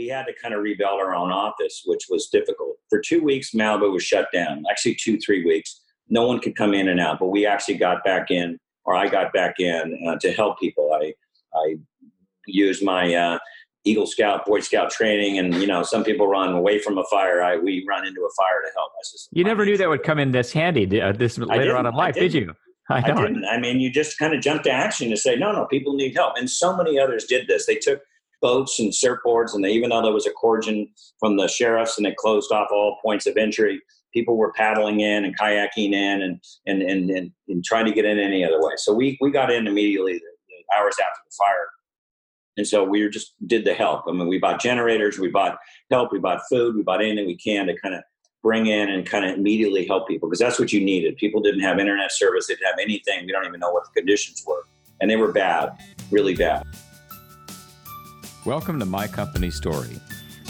we 0.00 0.08
had 0.08 0.24
to 0.24 0.32
kind 0.40 0.54
of 0.54 0.62
rebuild 0.62 0.98
our 0.98 1.14
own 1.14 1.30
office, 1.30 1.82
which 1.84 2.06
was 2.08 2.28
difficult. 2.28 2.76
For 2.88 3.00
two 3.00 3.22
weeks, 3.22 3.50
Malibu 3.52 3.92
was 3.92 4.02
shut 4.02 4.28
down. 4.32 4.64
Actually, 4.70 4.94
two 4.94 5.18
three 5.18 5.44
weeks. 5.44 5.82
No 6.08 6.26
one 6.26 6.40
could 6.40 6.56
come 6.56 6.72
in 6.74 6.88
and 6.88 6.98
out, 6.98 7.18
but 7.20 7.28
we 7.28 7.46
actually 7.46 7.76
got 7.76 8.02
back 8.02 8.30
in, 8.30 8.58
or 8.84 8.94
I 8.96 9.08
got 9.08 9.32
back 9.32 9.60
in 9.60 9.98
uh, 10.08 10.16
to 10.20 10.32
help 10.32 10.58
people. 10.58 10.90
I 11.00 11.12
I 11.54 11.76
used 12.46 12.82
my 12.82 13.14
uh, 13.14 13.38
Eagle 13.84 14.06
Scout, 14.06 14.46
Boy 14.46 14.60
Scout 14.60 14.90
training, 14.90 15.38
and 15.38 15.54
you 15.56 15.66
know, 15.66 15.82
some 15.82 16.02
people 16.02 16.26
run 16.26 16.54
away 16.54 16.78
from 16.78 16.96
a 16.96 17.04
fire. 17.04 17.42
I 17.42 17.58
we 17.58 17.84
run 17.86 18.06
into 18.06 18.22
a 18.22 18.32
fire 18.36 18.62
to 18.64 18.70
help. 18.74 18.90
Just, 19.12 19.28
you 19.32 19.44
never 19.44 19.66
knew 19.66 19.76
that 19.76 19.88
would 19.88 20.02
come 20.02 20.18
in 20.18 20.30
this 20.32 20.50
handy 20.50 21.00
uh, 21.00 21.12
this 21.12 21.36
later 21.36 21.76
on 21.76 21.86
in 21.86 21.94
life, 21.94 22.14
did 22.14 22.32
you? 22.32 22.54
I, 22.88 22.96
I, 22.96 23.00
didn't. 23.02 23.44
I 23.44 23.60
mean, 23.60 23.78
you 23.78 23.88
just 23.88 24.18
kind 24.18 24.34
of 24.34 24.40
jumped 24.40 24.64
to 24.64 24.72
action 24.72 25.10
to 25.10 25.16
say, 25.16 25.36
no, 25.36 25.52
no, 25.52 25.64
people 25.66 25.94
need 25.94 26.16
help, 26.16 26.34
and 26.36 26.50
so 26.50 26.76
many 26.76 26.98
others 26.98 27.24
did 27.24 27.46
this. 27.46 27.66
They 27.66 27.76
took 27.76 28.00
boats 28.40 28.78
and 28.78 28.90
surfboards, 28.90 29.54
and 29.54 29.64
they, 29.64 29.70
even 29.70 29.90
though 29.90 30.02
there 30.02 30.12
was 30.12 30.26
a 30.26 30.32
cordon 30.32 30.88
from 31.18 31.36
the 31.36 31.48
sheriffs 31.48 31.96
and 31.96 32.06
they 32.06 32.14
closed 32.18 32.52
off 32.52 32.68
all 32.70 32.98
points 33.02 33.26
of 33.26 33.36
entry, 33.36 33.80
people 34.12 34.36
were 34.36 34.52
paddling 34.52 35.00
in 35.00 35.24
and 35.24 35.38
kayaking 35.38 35.92
in 35.92 36.22
and 36.22 36.40
and 36.66 36.82
and, 36.82 37.10
and, 37.10 37.32
and 37.48 37.64
trying 37.64 37.86
to 37.86 37.92
get 37.92 38.04
in 38.04 38.18
any 38.18 38.44
other 38.44 38.60
way. 38.60 38.72
So 38.76 38.92
we 38.92 39.18
we 39.20 39.30
got 39.30 39.50
in 39.50 39.66
immediately 39.66 40.14
the, 40.14 40.20
the 40.20 40.76
hours 40.76 40.96
after 41.00 41.20
the 41.26 41.34
fire 41.36 41.68
and 42.60 42.66
so 42.66 42.84
we 42.84 43.08
just 43.08 43.34
did 43.46 43.64
the 43.64 43.72
help. 43.72 44.04
I 44.06 44.12
mean, 44.12 44.28
we 44.28 44.38
bought 44.38 44.60
generators, 44.60 45.18
we 45.18 45.28
bought 45.28 45.58
help, 45.90 46.12
we 46.12 46.18
bought 46.18 46.42
food, 46.48 46.76
we 46.76 46.82
bought 46.82 47.00
anything 47.00 47.26
we 47.26 47.36
can 47.36 47.66
to 47.66 47.78
kind 47.78 47.94
of 47.94 48.02
bring 48.42 48.66
in 48.66 48.90
and 48.90 49.06
kind 49.06 49.24
of 49.24 49.34
immediately 49.36 49.86
help 49.86 50.06
people 50.06 50.28
because 50.28 50.40
that's 50.40 50.58
what 50.58 50.70
you 50.70 50.80
needed. 50.82 51.16
People 51.16 51.40
didn't 51.40 51.60
have 51.60 51.78
internet 51.78 52.12
service, 52.12 52.46
they 52.46 52.54
didn't 52.54 52.66
have 52.66 52.78
anything. 52.78 53.24
We 53.24 53.32
don't 53.32 53.46
even 53.46 53.60
know 53.60 53.70
what 53.70 53.84
the 53.84 53.98
conditions 53.98 54.44
were. 54.46 54.66
And 55.00 55.10
they 55.10 55.16
were 55.16 55.32
bad, 55.32 55.70
really 56.10 56.34
bad. 56.34 56.66
Welcome 58.50 58.80
to 58.80 58.84
My 58.84 59.06
Company 59.06 59.48
Story. 59.48 60.00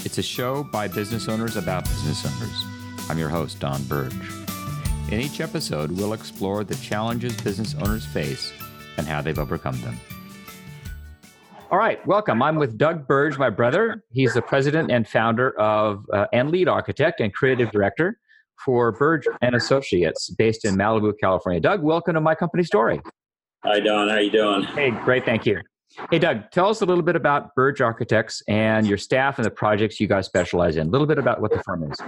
It's 0.06 0.16
a 0.16 0.22
show 0.22 0.64
by 0.64 0.88
business 0.88 1.28
owners 1.28 1.58
about 1.58 1.84
business 1.84 2.24
owners. 2.24 2.64
I'm 3.10 3.18
your 3.18 3.28
host, 3.28 3.60
Don 3.60 3.82
Burdge. 3.82 5.12
In 5.12 5.20
each 5.20 5.42
episode, 5.42 5.92
we'll 5.92 6.14
explore 6.14 6.64
the 6.64 6.76
challenges 6.76 7.38
business 7.42 7.74
owners 7.74 8.06
face 8.06 8.54
and 8.96 9.06
how 9.06 9.20
they've 9.20 9.38
overcome 9.38 9.78
them. 9.82 10.00
All 11.70 11.76
right, 11.76 12.04
welcome. 12.06 12.42
I'm 12.42 12.56
with 12.56 12.78
Doug 12.78 13.06
Burdge, 13.06 13.36
my 13.36 13.50
brother. 13.50 14.02
He's 14.10 14.32
the 14.32 14.40
president 14.40 14.90
and 14.90 15.06
founder 15.06 15.50
of 15.60 16.06
uh, 16.10 16.24
and 16.32 16.50
lead 16.50 16.68
architect 16.68 17.20
and 17.20 17.34
creative 17.34 17.70
director 17.70 18.18
for 18.64 18.92
Burdge 18.92 19.26
and 19.42 19.54
Associates, 19.54 20.30
based 20.30 20.64
in 20.64 20.74
Malibu, 20.74 21.12
California. 21.20 21.60
Doug, 21.60 21.82
welcome 21.82 22.14
to 22.14 22.20
my 22.22 22.34
company 22.34 22.62
story. 22.64 23.02
Hi, 23.62 23.78
Don. 23.78 24.08
How 24.08 24.16
you 24.16 24.30
doing? 24.30 24.62
Hey, 24.62 24.90
great. 24.90 25.26
Thank 25.26 25.44
you. 25.44 25.60
Hey, 26.10 26.20
Doug, 26.20 26.50
tell 26.52 26.68
us 26.68 26.82
a 26.82 26.86
little 26.86 27.02
bit 27.02 27.16
about 27.16 27.54
Burdge 27.56 27.80
Architects 27.80 28.42
and 28.46 28.86
your 28.86 28.96
staff 28.96 29.38
and 29.38 29.44
the 29.44 29.50
projects 29.50 29.98
you 29.98 30.06
guys 30.06 30.26
specialize 30.26 30.76
in. 30.76 30.86
A 30.86 30.90
little 30.90 31.06
bit 31.06 31.18
about 31.18 31.40
what 31.40 31.50
the 31.50 31.62
firm 31.64 31.82
is. 31.90 31.98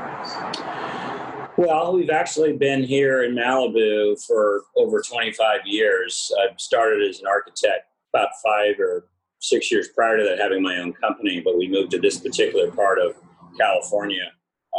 Well, 1.57 1.93
we've 1.93 2.11
actually 2.11 2.57
been 2.57 2.85
here 2.85 3.25
in 3.25 3.35
Malibu 3.35 4.25
for 4.25 4.63
over 4.77 5.03
25 5.03 5.61
years. 5.65 6.31
I 6.39 6.55
started 6.59 7.09
as 7.09 7.21
an 7.21 7.27
architect 7.27 7.89
about 8.15 8.29
five 8.45 8.79
or 8.79 9.09
six 9.41 9.71
years 9.71 9.89
prior 9.89 10.17
to 10.17 10.25
that 10.25 10.39
having 10.39 10.63
my 10.63 10.79
own 10.79 10.93
company, 10.95 11.41
but 11.41 11.59
we 11.59 11.69
moved 11.69 11.91
to 11.91 11.99
this 11.99 12.19
particular 12.19 12.71
part 12.71 12.99
of 13.01 13.17
California 13.59 14.31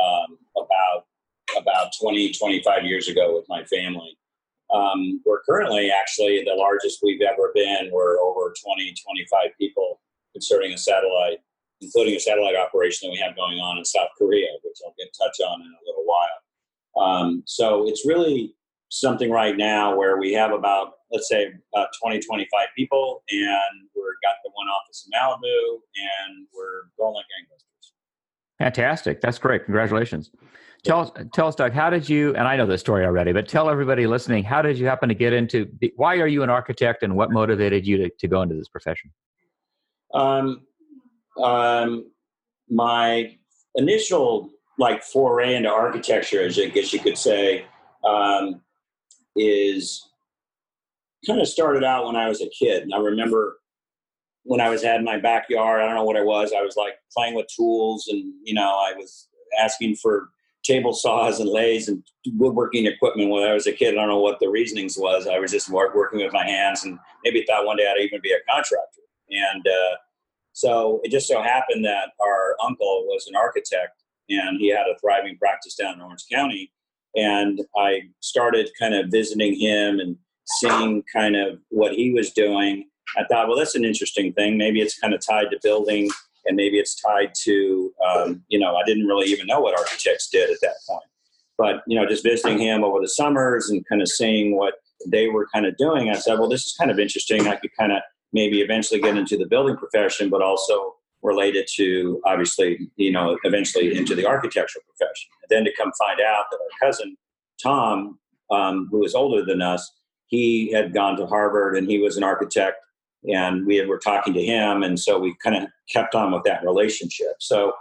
um, 0.01 0.37
about 0.57 1.05
about 1.57 1.91
20, 2.01 2.31
25 2.31 2.83
years 2.83 3.07
ago 3.09 3.35
with 3.35 3.45
my 3.47 3.63
family. 3.65 4.17
Um, 4.73 5.21
we're 5.25 5.41
currently 5.43 5.91
actually 5.91 6.43
the 6.43 6.55
largest 6.55 6.99
we've 7.03 7.21
ever 7.21 7.51
been. 7.53 7.89
We're 7.91 8.19
over 8.19 8.53
20, 8.63 8.95
25 9.05 9.51
people 9.59 10.01
concerning 10.33 10.73
a 10.73 10.77
satellite, 10.77 11.39
including 11.81 12.15
a 12.15 12.19
satellite 12.19 12.55
operation 12.55 13.07
that 13.07 13.13
we 13.13 13.19
have 13.19 13.35
going 13.35 13.59
on 13.59 13.77
in 13.77 13.85
South 13.85 14.09
Korea, 14.17 14.47
which 14.63 14.77
I'll 14.85 14.95
get 14.97 15.09
touch 15.13 15.37
on 15.47 15.61
in 15.61 15.67
a 15.67 15.83
little 15.85 16.05
while. 16.05 16.39
Um, 16.95 17.43
so 17.45 17.87
it's 17.87 18.05
really 18.05 18.55
something 18.93 19.31
right 19.31 19.57
now 19.57 19.95
where 19.95 20.17
we 20.17 20.31
have 20.33 20.51
about 20.51 20.93
let's 21.11 21.27
say 21.27 21.51
about 21.73 21.87
20 21.99 22.19
25 22.19 22.67
people 22.77 23.23
and 23.31 23.89
we're 23.95 24.13
got 24.23 24.35
the 24.43 24.51
one 24.53 24.67
office 24.67 25.07
in 25.07 25.19
malibu 25.19 25.79
and 25.97 26.45
we're 26.53 26.83
going 26.95 27.15
like 27.15 27.25
gangbusters 27.25 27.91
fantastic 28.59 29.19
that's 29.19 29.39
great 29.39 29.65
congratulations 29.65 30.29
tell 30.83 30.99
us 30.99 31.11
tell 31.33 31.47
us 31.47 31.55
doug 31.55 31.71
how 31.71 31.89
did 31.89 32.07
you 32.07 32.35
and 32.35 32.47
i 32.47 32.55
know 32.55 32.65
this 32.65 32.81
story 32.81 33.05
already 33.05 33.31
but 33.31 33.47
tell 33.47 33.69
everybody 33.69 34.05
listening 34.05 34.43
how 34.43 34.61
did 34.61 34.77
you 34.77 34.85
happen 34.85 35.09
to 35.09 35.15
get 35.15 35.33
into 35.33 35.67
why 35.95 36.15
are 36.17 36.27
you 36.27 36.43
an 36.43 36.49
architect 36.49 37.03
and 37.03 37.15
what 37.15 37.31
motivated 37.31 37.85
you 37.85 37.97
to, 37.97 38.09
to 38.19 38.27
go 38.27 38.41
into 38.41 38.55
this 38.55 38.67
profession 38.67 39.11
um, 40.13 40.61
um, 41.41 42.11
my 42.69 43.35
initial 43.75 44.49
like 44.77 45.03
foray 45.03 45.55
into 45.55 45.69
architecture 45.69 46.41
as 46.41 46.59
i 46.59 46.65
guess 46.65 46.93
you 46.93 46.99
could 46.99 47.17
say 47.17 47.65
um, 48.03 48.61
is 49.35 50.07
kind 51.25 51.41
of 51.41 51.47
started 51.47 51.83
out 51.83 52.05
when 52.05 52.15
I 52.15 52.27
was 52.27 52.41
a 52.41 52.49
kid. 52.49 52.83
And 52.83 52.93
I 52.93 52.97
remember 52.97 53.57
when 54.43 54.59
I 54.59 54.69
was 54.69 54.83
had 54.83 55.03
my 55.03 55.17
backyard, 55.17 55.81
I 55.81 55.85
don't 55.85 55.95
know 55.95 56.03
what 56.03 56.17
it 56.17 56.25
was. 56.25 56.51
I 56.55 56.61
was 56.61 56.75
like 56.75 56.95
playing 57.15 57.35
with 57.35 57.47
tools 57.55 58.07
and, 58.09 58.33
you 58.43 58.53
know, 58.53 58.69
I 58.69 58.93
was 58.95 59.29
asking 59.59 59.95
for 59.95 60.29
table 60.63 60.93
saws 60.93 61.39
and 61.39 61.49
lathes 61.49 61.87
and 61.87 62.03
woodworking 62.37 62.85
equipment 62.85 63.29
when 63.29 63.43
I 63.43 63.53
was 63.53 63.67
a 63.67 63.71
kid. 63.71 63.93
I 63.93 63.95
don't 63.95 64.07
know 64.07 64.19
what 64.19 64.39
the 64.39 64.49
reasonings 64.49 64.97
was. 64.97 65.27
I 65.27 65.39
was 65.39 65.51
just 65.51 65.69
working 65.69 66.19
with 66.19 66.33
my 66.33 66.45
hands 66.45 66.83
and 66.85 66.97
maybe 67.23 67.43
thought 67.45 67.65
one 67.65 67.77
day 67.77 67.87
I'd 67.87 68.01
even 68.01 68.21
be 68.21 68.31
a 68.31 68.51
contractor. 68.51 69.01
And 69.29 69.67
uh, 69.67 69.95
so 70.53 71.01
it 71.03 71.11
just 71.11 71.27
so 71.27 71.41
happened 71.41 71.83
that 71.85 72.11
our 72.21 72.55
uncle 72.63 73.05
was 73.07 73.27
an 73.27 73.35
architect 73.35 74.03
and 74.29 74.59
he 74.59 74.69
had 74.69 74.87
a 74.87 74.97
thriving 74.99 75.37
practice 75.37 75.75
down 75.75 75.95
in 75.95 76.01
Orange 76.01 76.25
County 76.31 76.71
and 77.15 77.61
I 77.77 78.03
started 78.21 78.69
kind 78.79 78.95
of 78.95 79.09
visiting 79.09 79.59
him 79.59 79.99
and 79.99 80.17
seeing 80.45 81.03
kind 81.13 81.35
of 81.35 81.59
what 81.69 81.93
he 81.93 82.11
was 82.11 82.31
doing. 82.31 82.85
I 83.17 83.23
thought, 83.25 83.47
well, 83.47 83.57
that's 83.57 83.75
an 83.75 83.85
interesting 83.85 84.33
thing. 84.33 84.57
Maybe 84.57 84.81
it's 84.81 84.97
kind 84.97 85.13
of 85.13 85.21
tied 85.25 85.51
to 85.51 85.59
building, 85.61 86.09
and 86.45 86.55
maybe 86.55 86.77
it's 86.77 86.95
tied 86.95 87.33
to, 87.43 87.91
um, 88.05 88.43
you 88.49 88.59
know, 88.59 88.75
I 88.75 88.83
didn't 88.85 89.05
really 89.05 89.27
even 89.27 89.47
know 89.47 89.59
what 89.59 89.77
architects 89.77 90.29
did 90.29 90.49
at 90.49 90.57
that 90.61 90.75
point. 90.87 91.03
But 91.57 91.83
you 91.87 91.99
know, 91.99 92.07
just 92.07 92.23
visiting 92.23 92.57
him 92.57 92.83
over 92.83 92.99
the 92.99 93.07
summers 93.07 93.69
and 93.69 93.87
kind 93.87 94.01
of 94.01 94.07
seeing 94.07 94.57
what 94.57 94.75
they 95.07 95.27
were 95.27 95.47
kind 95.53 95.65
of 95.65 95.77
doing, 95.77 96.09
I 96.09 96.13
said, 96.13 96.39
well, 96.39 96.49
this 96.49 96.65
is 96.65 96.75
kind 96.77 96.91
of 96.91 96.99
interesting. 96.99 97.47
I 97.47 97.55
could 97.55 97.71
kind 97.77 97.91
of 97.91 97.99
maybe 98.31 98.61
eventually 98.61 98.99
get 98.99 99.17
into 99.17 99.37
the 99.37 99.45
building 99.45 99.77
profession, 99.77 100.29
but 100.29 100.41
also 100.41 100.95
related 101.21 101.67
to 101.75 102.21
obviously, 102.25 102.89
you 102.97 103.11
know, 103.11 103.37
eventually 103.43 103.95
into 103.95 104.15
the 104.15 104.25
architectural 104.25 104.83
profession. 104.87 105.29
And 105.43 105.49
then 105.49 105.65
to 105.65 105.71
come 105.77 105.91
find 105.97 106.19
out 106.19 106.45
that 106.51 106.57
our 106.57 106.87
cousin 106.87 107.15
Tom, 107.61 108.19
um, 108.51 108.89
who 108.91 109.03
is 109.05 109.15
older 109.15 109.45
than 109.45 109.61
us, 109.61 109.89
he 110.27 110.71
had 110.71 110.93
gone 110.93 111.15
to 111.17 111.25
Harvard 111.25 111.77
and 111.77 111.87
he 111.87 111.99
was 111.99 112.17
an 112.17 112.23
architect, 112.23 112.77
and 113.27 113.65
we 113.65 113.83
were 113.85 113.99
talking 113.99 114.33
to 114.33 114.43
him, 114.43 114.83
and 114.83 114.99
so 114.99 115.19
we 115.19 115.35
kind 115.43 115.55
of 115.55 115.69
kept 115.91 116.15
on 116.15 116.31
with 116.31 116.43
that 116.43 116.63
relationship. 116.63 117.35
So 117.39 117.73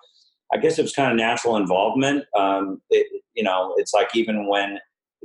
I 0.53 0.59
guess 0.59 0.79
it 0.79 0.83
was 0.83 0.93
kind 0.93 1.11
of 1.11 1.17
natural 1.17 1.57
involvement. 1.57 2.25
Um, 2.37 2.81
it, 2.91 3.07
you 3.35 3.43
know, 3.43 3.75
it's 3.79 3.95
like 3.95 4.15
even 4.15 4.47
when 4.47 4.79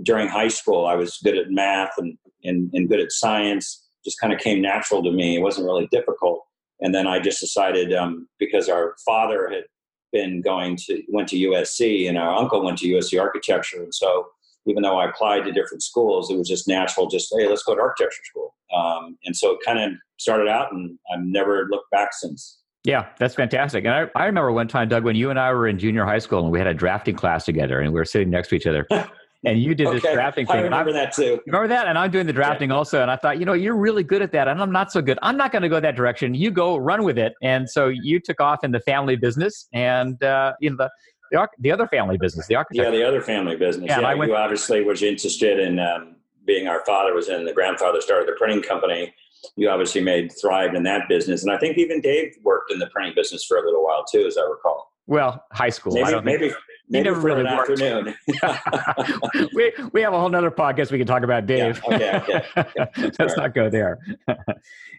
during 0.03 0.27
high 0.27 0.47
school 0.47 0.85
I 0.85 0.95
was 0.95 1.17
good 1.23 1.37
at 1.37 1.49
math 1.49 1.91
and, 1.97 2.17
and, 2.43 2.69
and 2.73 2.87
good 2.87 2.99
at 2.99 3.11
science, 3.11 3.85
just 4.05 4.19
kind 4.19 4.31
of 4.31 4.39
came 4.39 4.61
natural 4.61 5.03
to 5.03 5.11
me. 5.11 5.35
It 5.35 5.41
wasn't 5.41 5.65
really 5.65 5.87
difficult 5.91 6.47
and 6.79 6.93
then 6.93 7.07
I 7.07 7.19
just 7.19 7.39
decided 7.39 7.93
um, 7.93 8.27
because 8.39 8.69
our 8.69 8.95
father 9.05 9.49
had 9.49 9.63
been 10.11 10.41
going 10.41 10.77
to 10.87 11.03
went 11.09 11.27
to 11.29 11.37
USC 11.37 12.07
and 12.07 12.17
our 12.17 12.33
uncle 12.33 12.63
went 12.63 12.77
to 12.79 12.87
USC 12.87 13.19
architecture, 13.19 13.81
and 13.81 13.93
so 13.93 14.27
even 14.65 14.83
though 14.83 14.97
I 14.97 15.09
applied 15.09 15.45
to 15.45 15.51
different 15.51 15.83
schools, 15.83 16.29
it 16.29 16.37
was 16.37 16.47
just 16.47 16.67
natural. 16.67 17.07
Just 17.07 17.33
hey, 17.37 17.47
let's 17.47 17.63
go 17.63 17.75
to 17.75 17.81
architecture 17.81 18.23
school, 18.23 18.55
um, 18.77 19.17
and 19.25 19.35
so 19.35 19.51
it 19.51 19.59
kind 19.65 19.79
of 19.79 19.97
started 20.17 20.47
out, 20.47 20.71
and 20.71 20.97
I've 21.13 21.23
never 21.23 21.67
looked 21.69 21.89
back 21.91 22.09
since. 22.13 22.59
Yeah, 22.83 23.07
that's 23.19 23.35
fantastic. 23.35 23.83
And 23.85 23.93
I, 23.93 24.07
I 24.15 24.25
remember 24.27 24.51
one 24.51 24.67
time, 24.67 24.87
Doug, 24.87 25.03
when 25.03 25.15
you 25.15 25.29
and 25.29 25.37
I 25.37 25.51
were 25.51 25.67
in 25.67 25.77
junior 25.77 26.05
high 26.05 26.19
school 26.19 26.43
and 26.43 26.51
we 26.51 26.57
had 26.57 26.67
a 26.67 26.73
drafting 26.73 27.15
class 27.15 27.43
together 27.43 27.81
and 27.81 27.91
we 27.91 27.99
were 27.99 28.05
sitting 28.05 28.29
next 28.29 28.47
to 28.49 28.55
each 28.55 28.65
other. 28.65 28.87
and 29.45 29.61
you 29.61 29.75
did 29.75 29.87
okay. 29.87 29.99
this 29.99 30.13
drafting 30.13 30.45
thing. 30.45 30.55
I 30.55 30.61
remember 30.61 30.93
that 30.93 31.13
too. 31.13 31.39
Remember 31.47 31.67
that? 31.67 31.87
And 31.87 31.97
I'm 31.97 32.11
doing 32.11 32.25
the 32.25 32.33
drafting 32.33 32.69
yeah. 32.69 32.77
also. 32.77 33.01
And 33.01 33.11
I 33.11 33.15
thought, 33.15 33.39
you 33.39 33.45
know, 33.45 33.53
you're 33.53 33.75
really 33.75 34.03
good 34.03 34.21
at 34.21 34.31
that, 34.31 34.47
and 34.47 34.61
I'm 34.61 34.71
not 34.71 34.91
so 34.91 35.01
good. 35.01 35.19
I'm 35.21 35.37
not 35.37 35.51
going 35.51 35.63
to 35.63 35.69
go 35.69 35.79
that 35.79 35.95
direction. 35.95 36.33
You 36.33 36.51
go 36.51 36.77
run 36.77 37.03
with 37.03 37.17
it. 37.17 37.33
And 37.41 37.69
so 37.69 37.87
you 37.87 38.19
took 38.19 38.39
off 38.39 38.63
in 38.63 38.71
the 38.71 38.79
family 38.81 39.15
business, 39.15 39.67
and 39.73 40.21
uh, 40.23 40.53
you 40.59 40.69
know 40.69 40.77
the. 40.77 40.89
The, 41.29 41.45
the 41.59 41.73
other 41.73 41.87
family 41.87 42.17
business, 42.17 42.47
the 42.47 42.55
architect. 42.55 42.85
Yeah, 42.85 42.89
the 42.89 43.05
other 43.05 43.19
family 43.19 43.57
business. 43.57 43.89
Yeah, 43.89 43.99
yeah 43.99 44.13
went, 44.13 44.31
you 44.31 44.37
obviously 44.37 44.81
was 44.81 45.03
interested 45.03 45.59
in 45.59 45.77
um, 45.77 46.15
being 46.47 46.67
our 46.67 46.83
father 46.85 47.13
was 47.13 47.29
in 47.29 47.45
the 47.45 47.53
grandfather 47.53 48.01
started 48.01 48.27
the 48.27 48.33
printing 48.33 48.63
company. 48.63 49.13
You 49.55 49.69
obviously 49.69 50.01
made 50.01 50.31
thrived 50.41 50.75
in 50.75 50.81
that 50.83 51.07
business, 51.07 51.43
and 51.43 51.51
I 51.51 51.59
think 51.59 51.77
even 51.77 52.01
Dave 52.01 52.33
worked 52.41 52.71
in 52.71 52.79
the 52.79 52.87
printing 52.87 53.13
business 53.15 53.45
for 53.45 53.57
a 53.57 53.63
little 53.63 53.83
while 53.83 54.03
too, 54.11 54.25
as 54.25 54.37
I 54.37 54.41
recall. 54.41 54.91
Well, 55.05 55.43
high 55.51 55.69
school. 55.69 55.93
Maybe, 55.93 56.21
maybe 56.21 56.53
Maybe 56.89 57.03
never 57.09 57.19
really 57.19 57.41
an 57.41 57.57
worked. 57.57 57.71
afternoon. 57.71 58.15
we 59.53 59.73
we 59.91 60.01
have 60.01 60.13
a 60.13 60.19
whole 60.19 60.29
nother 60.29 60.51
podcast 60.51 60.89
we 60.89 60.97
can 60.97 61.07
talk 61.07 61.23
about 61.23 61.45
Dave. 61.45 61.81
Yeah, 61.89 62.23
okay, 62.23 62.43
okay. 62.57 63.11
Let's 63.19 63.35
not 63.35 63.53
go 63.53 63.69
there. 63.69 63.99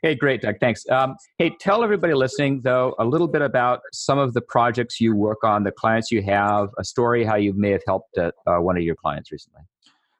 hey, 0.02 0.14
great, 0.14 0.42
Doug. 0.42 0.56
Thanks. 0.60 0.86
Um, 0.90 1.16
hey, 1.38 1.50
tell 1.60 1.82
everybody 1.82 2.12
listening 2.12 2.60
though 2.62 2.94
a 2.98 3.04
little 3.04 3.28
bit 3.28 3.40
about 3.40 3.80
some 3.92 4.18
of 4.18 4.34
the 4.34 4.42
projects 4.42 5.00
you 5.00 5.16
work 5.16 5.44
on, 5.44 5.64
the 5.64 5.72
clients 5.72 6.10
you 6.10 6.22
have, 6.22 6.68
a 6.78 6.84
story 6.84 7.24
how 7.24 7.36
you 7.36 7.54
may 7.54 7.70
have 7.70 7.82
helped 7.86 8.18
uh, 8.18 8.32
uh, 8.46 8.58
one 8.58 8.76
of 8.76 8.82
your 8.82 8.96
clients 8.96 9.32
recently. 9.32 9.62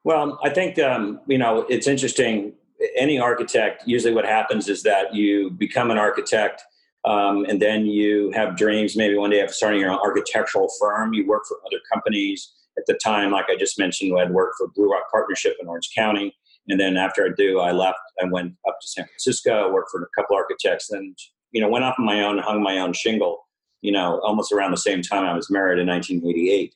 Well, 0.08 0.38
I 0.42 0.48
think 0.48 0.78
um, 0.78 1.20
you 1.26 1.36
know 1.36 1.66
it's 1.68 1.86
interesting. 1.86 2.54
Any 2.96 3.18
architect, 3.18 3.82
usually, 3.84 4.14
what 4.14 4.24
happens 4.24 4.66
is 4.66 4.82
that 4.84 5.14
you 5.14 5.50
become 5.50 5.90
an 5.90 5.98
architect, 5.98 6.62
um, 7.04 7.44
and 7.44 7.60
then 7.60 7.84
you 7.84 8.30
have 8.30 8.56
dreams. 8.56 8.96
Maybe 8.96 9.18
one 9.18 9.28
day 9.28 9.40
of 9.40 9.50
starting 9.50 9.78
your 9.78 9.90
own 9.90 9.98
architectural 9.98 10.70
firm. 10.80 11.12
You 11.12 11.26
work 11.26 11.42
for 11.46 11.58
other 11.66 11.76
companies. 11.92 12.50
At 12.78 12.84
the 12.86 12.94
time, 12.94 13.32
like 13.32 13.50
I 13.50 13.56
just 13.56 13.78
mentioned, 13.78 14.16
I 14.16 14.20
had 14.20 14.30
worked 14.30 14.54
for 14.56 14.68
Blue 14.74 14.90
Rock 14.90 15.10
Partnership 15.12 15.56
in 15.60 15.68
Orange 15.68 15.90
County, 15.94 16.34
and 16.68 16.80
then 16.80 16.96
after 16.96 17.26
I 17.26 17.28
do, 17.36 17.60
I 17.60 17.72
left. 17.72 17.98
I 18.18 18.24
went 18.30 18.54
up 18.66 18.78
to 18.80 18.88
San 18.88 19.04
Francisco, 19.04 19.70
worked 19.70 19.90
for 19.90 20.02
a 20.02 20.08
couple 20.18 20.36
architects, 20.36 20.88
then 20.90 21.14
you 21.52 21.60
know 21.60 21.68
went 21.68 21.84
off 21.84 21.96
on 21.98 22.06
my 22.06 22.22
own, 22.22 22.38
hung 22.38 22.62
my 22.62 22.78
own 22.78 22.94
shingle. 22.94 23.46
You 23.82 23.92
know, 23.92 24.22
almost 24.24 24.52
around 24.52 24.70
the 24.70 24.78
same 24.78 25.02
time 25.02 25.24
I 25.24 25.34
was 25.34 25.50
married 25.50 25.78
in 25.78 25.86
1988, 25.86 26.74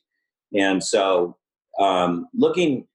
and 0.53 0.83
so 0.83 1.35
um, 1.79 2.27
looking 2.35 2.85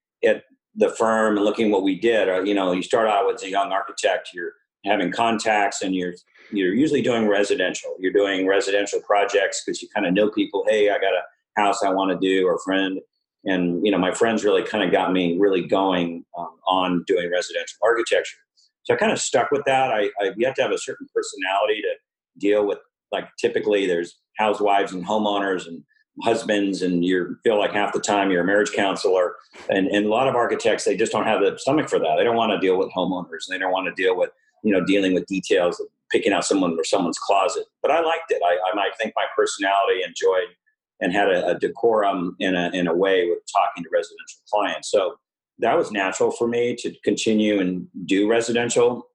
the 0.75 0.91
firm 0.91 1.37
and 1.37 1.45
looking 1.45 1.71
what 1.71 1.83
we 1.83 1.99
did, 1.99 2.29
uh, 2.29 2.43
you 2.43 2.55
know, 2.55 2.73
you 2.73 2.83
start 2.83 3.09
out 3.09 3.33
as 3.33 3.43
a 3.43 3.51
young 3.51 3.73
architect, 3.73 4.31
you're 4.33 4.53
having 4.85 5.11
contacts 5.13 5.83
and 5.83 5.95
you're 5.95 6.15
you're 6.51 6.75
usually 6.75 7.03
doing 7.03 7.29
residential. 7.29 7.95
You're 7.99 8.13
doing 8.13 8.47
residential 8.47 9.01
projects 9.01 9.63
because 9.65 9.83
you 9.83 9.89
kind 9.95 10.07
of 10.07 10.15
know 10.15 10.31
people. 10.31 10.65
Hey, 10.67 10.89
I 10.89 10.95
got 10.95 11.13
a 11.13 11.23
house 11.61 11.83
I 11.83 11.91
want 11.91 12.11
to 12.11 12.27
do, 12.27 12.47
or 12.47 12.59
friend, 12.65 13.01
and 13.45 13.85
you 13.85 13.93
know, 13.93 13.99
my 13.99 14.13
friends 14.13 14.45
really 14.45 14.63
kind 14.63 14.85
of 14.85 14.91
got 14.91 15.13
me 15.13 15.37
really 15.39 15.67
going 15.67 16.25
um, 16.39 16.57
on 16.67 17.05
doing 17.07 17.31
residential 17.31 17.77
architecture. 17.83 18.39
So 18.85 18.95
I 18.95 18.97
kind 18.97 19.13
of 19.13 19.19
stuck 19.19 19.51
with 19.51 19.63
that. 19.67 19.91
I, 19.91 20.11
I 20.21 20.33
you 20.37 20.47
have 20.47 20.55
to 20.55 20.63
have 20.63 20.73
a 20.73 20.79
certain 20.79 21.07
personality 21.15 21.83
to 21.83 21.91
deal 22.39 22.67
with. 22.67 22.79
Like 23.13 23.29
typically, 23.39 23.87
there's 23.87 24.19
housewives 24.39 24.93
and 24.93 25.05
homeowners 25.05 25.67
and 25.67 25.83
husbands 26.23 26.83
and 26.83 27.05
you 27.05 27.37
feel 27.45 27.59
like 27.59 27.73
half 27.73 27.93
the 27.93 28.01
time 28.01 28.31
you're 28.31 28.43
a 28.43 28.47
marriage 28.47 28.73
counselor. 28.73 29.35
And, 29.69 29.89
and 29.89 30.07
a 30.07 30.09
lot 30.09 30.29
of 30.29 30.35
architects 30.35 30.85
they 30.85 30.97
just 30.97 31.13
don't 31.13 31.27
have 31.27 31.41
the 31.41 31.57
stomach 31.59 31.89
for 31.89 31.99
that. 31.99 32.15
They 32.17 32.25
don't 32.25 32.37
want 32.37 32.53
to 32.53 32.59
deal 32.59 32.79
with 32.79 32.91
homeowners 32.97 33.47
and 33.47 33.55
they 33.55 33.59
don't 33.59 33.73
want 33.73 33.87
to 33.87 34.03
deal 34.03 34.17
with 34.17 34.31
you 34.65 34.73
know 34.73 34.85
dealing 34.85 35.15
with 35.15 35.27
details 35.27 35.79
of 35.81 35.87
picking 36.11 36.33
out 36.33 36.45
someone 36.45 36.77
or 36.79 36.85
someone's 36.85 37.19
closet. 37.19 37.65
But 37.83 37.91
i 37.91 38.01
liked 38.01 38.31
it. 38.31 38.43
I, 38.45 38.59
I 38.71 38.75
might 38.75 38.97
think 39.01 39.13
my 39.15 39.27
personality 39.37 40.03
enjoyed 40.03 40.55
and 41.01 41.13
had 41.13 41.29
a, 41.29 41.49
a 41.49 41.59
decorum 41.59 42.35
in 42.41 42.55
a, 42.55 42.71
in 42.73 42.89
a 42.89 42.95
way 42.95 43.29
with 43.29 43.39
talking 43.55 43.85
to 43.85 43.91
residential 43.93 44.41
clients. 44.51 44.91
So 44.91 45.17
that 45.59 45.77
was 45.77 45.93
natural 45.93 46.31
for 46.31 46.49
me 46.49 46.75
to 46.77 46.93
continue 47.05 47.61
and 47.61 47.87
do 48.07 48.29
residential 48.29 49.07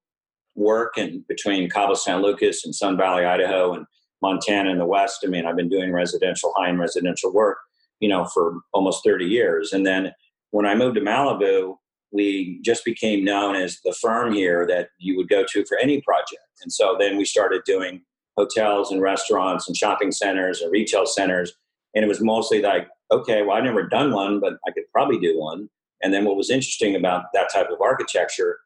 work 0.55 0.97
and 0.97 1.25
between 1.27 1.67
cabo 1.67 1.95
san 1.95 2.21
lucas 2.21 2.63
and 2.63 2.75
sun 2.75 2.95
valley 2.95 3.25
idaho 3.25 3.73
and 3.73 3.87
Montana 4.23 4.71
in 4.71 4.77
the 4.79 4.85
West. 4.85 5.19
I 5.23 5.27
mean, 5.27 5.45
I've 5.45 5.57
been 5.57 5.69
doing 5.69 5.91
residential, 5.91 6.53
high 6.55 6.69
end 6.69 6.79
residential 6.79 7.31
work, 7.31 7.57
you 7.99 8.07
know, 8.07 8.25
for 8.33 8.61
almost 8.73 9.03
30 9.03 9.25
years. 9.25 9.73
And 9.73 9.85
then 9.85 10.13
when 10.51 10.65
I 10.65 10.75
moved 10.75 10.95
to 10.95 11.01
Malibu, 11.01 11.75
we 12.11 12.59
just 12.63 12.85
became 12.85 13.25
known 13.25 13.55
as 13.55 13.79
the 13.83 13.93
firm 13.93 14.33
here 14.33 14.65
that 14.67 14.89
you 14.97 15.17
would 15.17 15.27
go 15.27 15.43
to 15.51 15.65
for 15.65 15.77
any 15.77 16.01
project. 16.01 16.41
And 16.61 16.71
so 16.71 16.95
then 16.97 17.17
we 17.17 17.25
started 17.25 17.63
doing 17.65 18.01
hotels 18.37 18.91
and 18.91 19.01
restaurants 19.01 19.67
and 19.67 19.75
shopping 19.75 20.11
centers 20.11 20.61
and 20.61 20.71
retail 20.71 21.05
centers. 21.05 21.53
And 21.93 22.05
it 22.05 22.07
was 22.07 22.21
mostly 22.21 22.61
like, 22.61 22.87
okay, 23.11 23.41
well, 23.41 23.57
I've 23.57 23.65
never 23.65 23.87
done 23.87 24.13
one, 24.13 24.39
but 24.39 24.53
I 24.65 24.71
could 24.71 24.85
probably 24.93 25.19
do 25.19 25.37
one. 25.37 25.69
And 26.01 26.13
then 26.13 26.23
what 26.23 26.37
was 26.37 26.49
interesting 26.49 26.95
about 26.95 27.25
that 27.33 27.49
type 27.53 27.69
of 27.69 27.81
architecture, 27.81 28.59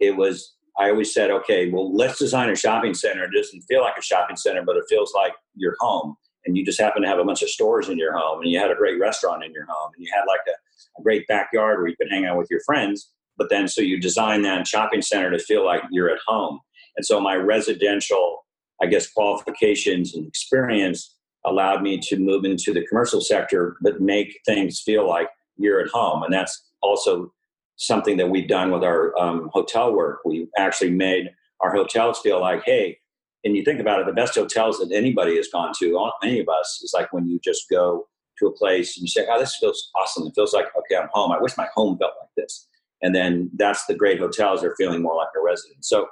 it 0.00 0.16
was 0.16 0.54
I 0.78 0.90
always 0.90 1.14
said, 1.14 1.30
okay, 1.30 1.70
well, 1.70 1.94
let's 1.94 2.18
design 2.18 2.50
a 2.50 2.56
shopping 2.56 2.94
center. 2.94 3.24
It 3.24 3.30
doesn't 3.36 3.62
feel 3.62 3.82
like 3.82 3.96
a 3.96 4.02
shopping 4.02 4.36
center, 4.36 4.62
but 4.62 4.76
it 4.76 4.84
feels 4.88 5.12
like 5.14 5.34
your 5.54 5.76
home. 5.78 6.16
And 6.46 6.56
you 6.56 6.64
just 6.64 6.80
happen 6.80 7.02
to 7.02 7.08
have 7.08 7.18
a 7.18 7.24
bunch 7.24 7.42
of 7.42 7.48
stores 7.48 7.88
in 7.88 7.96
your 7.96 8.16
home, 8.16 8.42
and 8.42 8.50
you 8.50 8.58
had 8.58 8.70
a 8.70 8.74
great 8.74 9.00
restaurant 9.00 9.44
in 9.44 9.52
your 9.52 9.66
home, 9.66 9.92
and 9.96 10.04
you 10.04 10.10
had 10.14 10.24
like 10.26 10.40
a, 10.46 11.00
a 11.00 11.02
great 11.02 11.26
backyard 11.26 11.78
where 11.78 11.88
you 11.88 11.96
could 11.96 12.10
hang 12.10 12.26
out 12.26 12.36
with 12.36 12.48
your 12.50 12.60
friends. 12.66 13.10
But 13.38 13.48
then, 13.50 13.66
so 13.66 13.80
you 13.80 13.98
design 13.98 14.42
that 14.42 14.66
shopping 14.66 15.00
center 15.00 15.30
to 15.30 15.38
feel 15.38 15.64
like 15.64 15.82
you're 15.90 16.10
at 16.10 16.20
home. 16.26 16.60
And 16.96 17.06
so, 17.06 17.18
my 17.18 17.34
residential, 17.34 18.44
I 18.82 18.86
guess, 18.86 19.10
qualifications 19.10 20.14
and 20.14 20.26
experience 20.26 21.16
allowed 21.46 21.82
me 21.82 21.98
to 21.98 22.18
move 22.18 22.44
into 22.44 22.72
the 22.72 22.86
commercial 22.86 23.20
sector, 23.20 23.76
but 23.80 24.00
make 24.00 24.38
things 24.44 24.80
feel 24.80 25.08
like 25.08 25.28
you're 25.56 25.80
at 25.80 25.88
home. 25.88 26.22
And 26.22 26.32
that's 26.32 26.62
also 26.82 27.32
something 27.76 28.16
that 28.16 28.30
we've 28.30 28.48
done 28.48 28.70
with 28.70 28.84
our 28.84 29.16
um, 29.18 29.50
hotel 29.52 29.94
work. 29.94 30.20
We 30.24 30.48
actually 30.56 30.90
made 30.90 31.30
our 31.60 31.74
hotels 31.74 32.20
feel 32.20 32.40
like, 32.40 32.62
hey, 32.64 32.98
and 33.44 33.56
you 33.56 33.62
think 33.62 33.80
about 33.80 34.00
it, 34.00 34.06
the 34.06 34.12
best 34.12 34.34
hotels 34.34 34.78
that 34.78 34.90
anybody 34.92 35.36
has 35.36 35.48
gone 35.48 35.72
to, 35.78 36.10
any 36.22 36.40
of 36.40 36.48
us, 36.48 36.80
is 36.82 36.92
like 36.94 37.12
when 37.12 37.26
you 37.26 37.38
just 37.44 37.68
go 37.70 38.06
to 38.38 38.46
a 38.46 38.52
place 38.52 38.96
and 38.96 39.02
you 39.02 39.08
say, 39.08 39.26
oh, 39.30 39.38
this 39.38 39.56
feels 39.56 39.90
awesome. 39.94 40.26
It 40.26 40.32
feels 40.34 40.52
like, 40.52 40.66
okay, 40.76 40.96
I'm 40.96 41.08
home. 41.12 41.30
I 41.30 41.40
wish 41.40 41.56
my 41.56 41.68
home 41.74 41.98
felt 41.98 42.14
like 42.20 42.30
this. 42.36 42.66
And 43.02 43.14
then 43.14 43.50
that's 43.56 43.84
the 43.86 43.94
great 43.94 44.18
hotels 44.18 44.64
are 44.64 44.74
feeling 44.76 45.02
more 45.02 45.14
like 45.14 45.28
a 45.36 45.42
resident. 45.44 45.84
So 45.84 46.06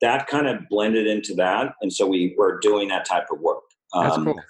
that 0.00 0.28
kind 0.28 0.46
of 0.46 0.68
blended 0.70 1.06
into 1.06 1.34
that. 1.34 1.74
And 1.82 1.92
so 1.92 2.06
we 2.06 2.34
were 2.38 2.60
doing 2.60 2.88
that 2.88 3.04
type 3.04 3.26
of 3.32 3.40
work. 3.40 3.64
That's 3.92 4.16
Um, 4.16 4.26
cool. 4.26 4.40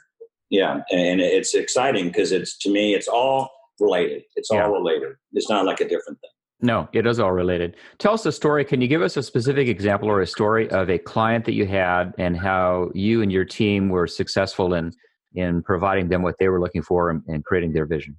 Yeah. 0.50 0.81
And 0.90 1.20
it's 1.20 1.54
exciting 1.54 2.08
because 2.08 2.31
it's, 2.31 2.58
to 2.58 2.70
me, 2.70 2.94
it's 2.94 3.08
all 3.08 3.50
related. 3.81 4.25
It's 4.37 4.50
all 4.50 4.70
related. 4.70 5.14
It's 5.32 5.49
not 5.49 5.64
like 5.64 5.81
a 5.81 5.88
different 5.88 6.20
thing. 6.20 6.31
No, 6.60 6.88
it 6.93 7.06
is 7.06 7.20
all 7.20 7.32
related. 7.32 7.76
Tell 7.99 8.14
us 8.14 8.26
a 8.26 8.32
story. 8.32 8.64
Can 8.64 8.81
you 8.81 8.88
give 8.88 9.00
us 9.00 9.16
a 9.16 9.22
specific 9.22 9.69
example 9.69 10.08
or 10.08 10.20
a 10.20 10.26
story 10.26 10.69
of 10.70 10.90
a 10.90 10.99
client 10.99 11.44
that 11.44 11.52
you 11.52 11.66
had 11.66 12.12
and 12.19 12.37
how 12.37 12.90
you 12.94 13.22
and 13.22 13.31
your 13.31 13.44
team 13.44 13.88
were 13.88 14.06
successful 14.06 14.75
in 14.75 14.93
in 15.34 15.62
providing 15.62 16.08
them 16.08 16.22
what 16.22 16.34
they 16.38 16.49
were 16.49 16.60
looking 16.60 16.82
for 16.82 17.10
and, 17.10 17.22
and 17.28 17.44
creating 17.44 17.72
their 17.72 17.87
vision? 17.87 18.16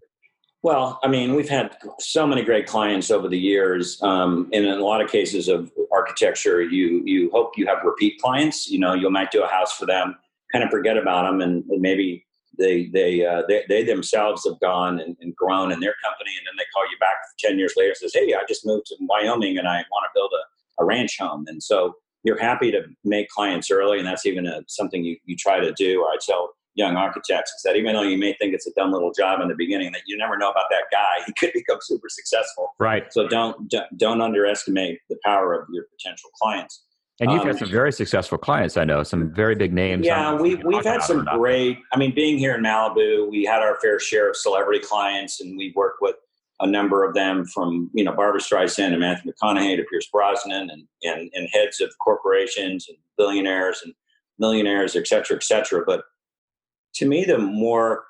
Well, 0.61 0.99
I 1.03 1.07
mean, 1.07 1.35
we've 1.35 1.49
had 1.49 1.77
so 1.99 2.27
many 2.27 2.43
great 2.43 2.67
clients 2.67 3.11
over 3.11 3.29
the 3.29 3.39
years, 3.39 4.01
um, 4.03 4.49
and 4.53 4.65
in 4.65 4.77
a 4.77 4.83
lot 4.83 5.01
of 5.01 5.09
cases 5.09 5.47
of 5.47 5.71
architecture, 5.91 6.61
you 6.61 7.01
you 7.05 7.29
hope 7.31 7.57
you 7.57 7.65
have 7.67 7.79
repeat 7.83 8.21
clients. 8.21 8.69
You 8.69 8.79
know, 8.79 8.93
you 8.93 9.09
might 9.09 9.31
do 9.31 9.43
a 9.43 9.47
house 9.47 9.77
for 9.77 9.85
them, 9.85 10.15
kind 10.51 10.63
of 10.63 10.69
forget 10.69 10.97
about 10.97 11.23
them, 11.23 11.41
and, 11.41 11.63
and 11.69 11.81
maybe 11.81 12.25
they 12.59 12.87
they, 12.93 13.25
uh, 13.25 13.43
they 13.47 13.63
they 13.67 13.83
themselves 13.83 14.45
have 14.47 14.59
gone 14.59 14.99
and, 14.99 15.15
and 15.21 15.35
grown 15.35 15.71
in 15.71 15.79
their 15.79 15.95
company, 16.05 16.31
and 16.37 16.45
then 16.45 16.55
they 16.57 16.65
call 16.73 16.83
you 16.83 16.97
back 16.99 17.15
ten 17.39 17.57
years 17.57 17.73
later 17.77 17.89
and 17.89 17.97
says, 17.97 18.13
"Hey, 18.13 18.33
I 18.33 18.43
just 18.47 18.65
moved 18.65 18.87
to 18.87 18.95
Wyoming 19.01 19.57
and 19.57 19.67
I 19.67 19.77
want 19.91 20.05
to 20.05 20.09
build 20.13 20.31
a, 20.33 20.83
a 20.83 20.85
ranch 20.85 21.17
home," 21.19 21.45
and 21.47 21.61
so 21.63 21.95
you're 22.23 22.39
happy 22.39 22.69
to 22.71 22.81
make 23.03 23.29
clients 23.29 23.71
early, 23.71 23.97
and 23.97 24.05
that's 24.05 24.25
even 24.25 24.45
a, 24.45 24.61
something 24.67 25.03
you, 25.03 25.17
you 25.25 25.35
try 25.37 25.59
to 25.59 25.71
do. 25.73 26.03
I 26.03 26.17
tell 26.25 26.51
young 26.75 26.95
architects 26.95 27.51
is 27.51 27.61
that 27.63 27.75
even 27.75 27.93
though 27.93 28.03
you 28.03 28.17
may 28.17 28.33
think 28.39 28.53
it's 28.53 28.67
a 28.67 28.71
dumb 28.75 28.91
little 28.91 29.11
job 29.11 29.41
in 29.41 29.47
the 29.47 29.55
beginning, 29.55 29.91
that 29.91 30.01
you 30.05 30.17
never 30.17 30.37
know 30.37 30.49
about 30.49 30.65
that 30.69 30.83
guy. 30.91 31.23
He 31.25 31.33
could 31.33 31.51
become 31.53 31.77
super 31.81 32.07
successful. 32.09 32.73
Right. 32.79 33.11
So 33.13 33.27
don't 33.27 33.69
don't- 33.69 33.97
don't 33.97 34.21
underestimate 34.21 34.99
the 35.09 35.17
power 35.25 35.53
of 35.53 35.67
your 35.71 35.85
potential 35.95 36.29
clients. 36.41 36.83
And 37.21 37.31
you've 37.31 37.41
Um, 37.41 37.47
had 37.47 37.59
some 37.59 37.69
very 37.69 37.91
successful 37.91 38.37
clients, 38.37 38.77
I 38.77 38.85
know, 38.85 39.03
some 39.03 39.33
very 39.33 39.55
big 39.55 39.73
names. 39.73 40.05
Yeah, 40.05 40.35
if 40.35 40.41
we 40.41 40.55
we've 40.55 40.85
had 40.85 41.01
some 41.01 41.17
it 41.17 41.21
or 41.21 41.23
not. 41.25 41.37
great. 41.37 41.77
I 41.91 41.97
mean, 41.97 42.13
being 42.15 42.37
here 42.37 42.55
in 42.55 42.63
Malibu, 42.63 43.29
we 43.29 43.43
had 43.43 43.61
our 43.61 43.77
fair 43.81 43.99
share 43.99 44.29
of 44.29 44.37
celebrity 44.37 44.79
clients, 44.79 45.41
and 45.41 45.57
we 45.57 45.73
worked 45.75 46.01
with 46.01 46.15
a 46.61 46.67
number 46.67 47.03
of 47.03 47.13
them, 47.13 47.45
from 47.45 47.89
you 47.93 48.03
know 48.03 48.13
Barbra 48.13 48.39
Streisand 48.39 48.91
and 48.91 48.99
Matthew 48.99 49.31
McConaughey 49.31 49.75
to 49.75 49.83
Pierce 49.83 50.07
Brosnan, 50.11 50.69
and 50.69 50.87
and, 51.03 51.29
and 51.33 51.49
heads 51.51 51.81
of 51.81 51.89
corporations 51.99 52.87
and 52.87 52.97
billionaires 53.17 53.81
and 53.83 53.93
millionaires, 54.37 54.95
et 54.95 55.05
cetera, 55.07 55.35
et 55.35 55.43
cetera. 55.43 55.83
But 55.85 56.03
to 56.95 57.05
me, 57.05 57.25
the 57.25 57.37
more 57.37 58.05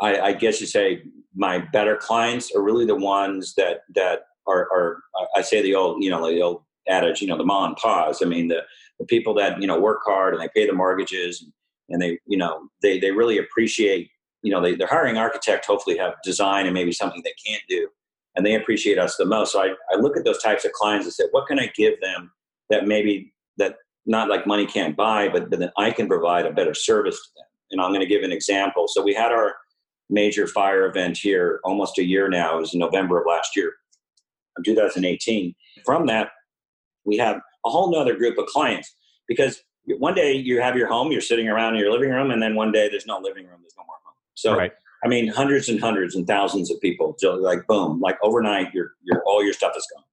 I, 0.00 0.20
I 0.20 0.32
guess 0.32 0.60
you 0.60 0.66
say 0.66 1.02
my 1.34 1.58
better 1.58 1.96
clients 1.96 2.54
are 2.54 2.62
really 2.62 2.86
the 2.86 2.96
ones 2.96 3.54
that 3.56 3.82
that 3.94 4.24
are, 4.46 4.68
are 4.72 5.02
I 5.36 5.42
say 5.42 5.60
the 5.60 5.74
old 5.74 6.02
you 6.02 6.08
know 6.10 6.26
the 6.26 6.40
old 6.40 6.62
adage 6.88 7.20
you 7.20 7.28
know 7.28 7.36
the 7.36 7.44
ma 7.44 7.66
and 7.66 7.76
pa's. 7.76 8.22
I 8.22 8.26
mean 8.26 8.48
the 8.48 8.62
the 8.98 9.06
people 9.06 9.34
that 9.34 9.60
you 9.60 9.66
know 9.66 9.80
work 9.80 10.00
hard 10.04 10.34
and 10.34 10.42
they 10.42 10.48
pay 10.54 10.66
the 10.66 10.72
mortgages 10.72 11.42
and, 11.88 12.00
they 12.00 12.18
you 12.26 12.38
know 12.38 12.68
they 12.80 12.98
they 12.98 13.10
really 13.10 13.38
appreciate 13.38 14.10
you 14.42 14.50
know 14.50 14.62
they, 14.62 14.74
they're 14.74 14.86
hiring 14.86 15.18
architect 15.18 15.66
hopefully 15.66 15.98
have 15.98 16.14
design 16.24 16.66
and 16.66 16.72
maybe 16.72 16.92
something 16.92 17.20
they 17.22 17.34
can't 17.44 17.62
do 17.68 17.88
and 18.34 18.46
they 18.46 18.54
appreciate 18.54 18.98
us 18.98 19.16
the 19.16 19.26
most. 19.26 19.52
So 19.52 19.60
I, 19.60 19.74
I 19.92 19.96
look 19.96 20.16
at 20.16 20.24
those 20.24 20.42
types 20.42 20.64
of 20.64 20.72
clients 20.72 21.06
and 21.06 21.12
say 21.12 21.24
what 21.32 21.46
can 21.46 21.58
i 21.58 21.70
give 21.76 22.00
them 22.00 22.32
that 22.70 22.86
maybe 22.86 23.32
that 23.58 23.76
not 24.06 24.28
like 24.28 24.46
money 24.46 24.66
can't 24.66 24.96
buy 24.96 25.28
but, 25.28 25.50
but 25.50 25.58
that 25.58 25.72
i 25.76 25.90
can 25.90 26.08
provide 26.08 26.46
a 26.46 26.52
better 26.52 26.74
service 26.74 27.16
to 27.16 27.28
them? 27.36 27.46
And 27.72 27.80
i'm 27.80 27.90
going 27.90 28.00
to 28.00 28.06
give 28.06 28.22
an 28.22 28.32
example. 28.32 28.86
So 28.88 29.02
we 29.02 29.14
had 29.14 29.32
our 29.32 29.56
major 30.08 30.46
fire 30.46 30.86
event 30.86 31.18
here 31.18 31.60
almost 31.64 31.98
a 31.98 32.04
year 32.04 32.28
now. 32.28 32.56
It 32.56 32.60
was 32.60 32.74
in 32.74 32.80
november 32.80 33.20
of 33.20 33.26
last 33.26 33.56
year 33.56 33.74
of 34.56 34.64
2018 34.64 35.54
from 35.84 36.06
that 36.06 36.30
we 37.04 37.16
have 37.18 37.36
a 37.64 37.70
whole 37.70 37.90
nother 37.90 38.16
group 38.16 38.38
of 38.38 38.46
clients 38.46 38.94
because 39.28 39.62
one 39.98 40.14
day 40.14 40.32
you 40.32 40.60
have 40.60 40.76
your 40.76 40.88
home, 40.88 41.10
you're 41.12 41.20
sitting 41.20 41.48
around 41.48 41.74
in 41.74 41.80
your 41.80 41.90
living 41.90 42.10
room, 42.10 42.30
and 42.30 42.42
then 42.42 42.54
one 42.54 42.72
day 42.72 42.88
there's 42.88 43.06
no 43.06 43.18
living 43.18 43.46
room, 43.46 43.58
there's 43.62 43.74
no 43.76 43.84
more 43.84 43.96
home. 44.04 44.14
So 44.34 44.56
Right. 44.56 44.72
I 45.04 45.08
mean, 45.08 45.28
hundreds 45.28 45.68
and 45.68 45.80
hundreds 45.80 46.14
and 46.14 46.26
thousands 46.26 46.70
of 46.70 46.80
people. 46.80 47.16
Like 47.22 47.66
boom, 47.66 48.00
like 48.00 48.18
overnight, 48.22 48.72
your 48.72 48.92
your 49.02 49.22
all 49.26 49.42
your 49.42 49.52
stuff 49.52 49.72
is 49.76 49.86
gone. 49.94 50.04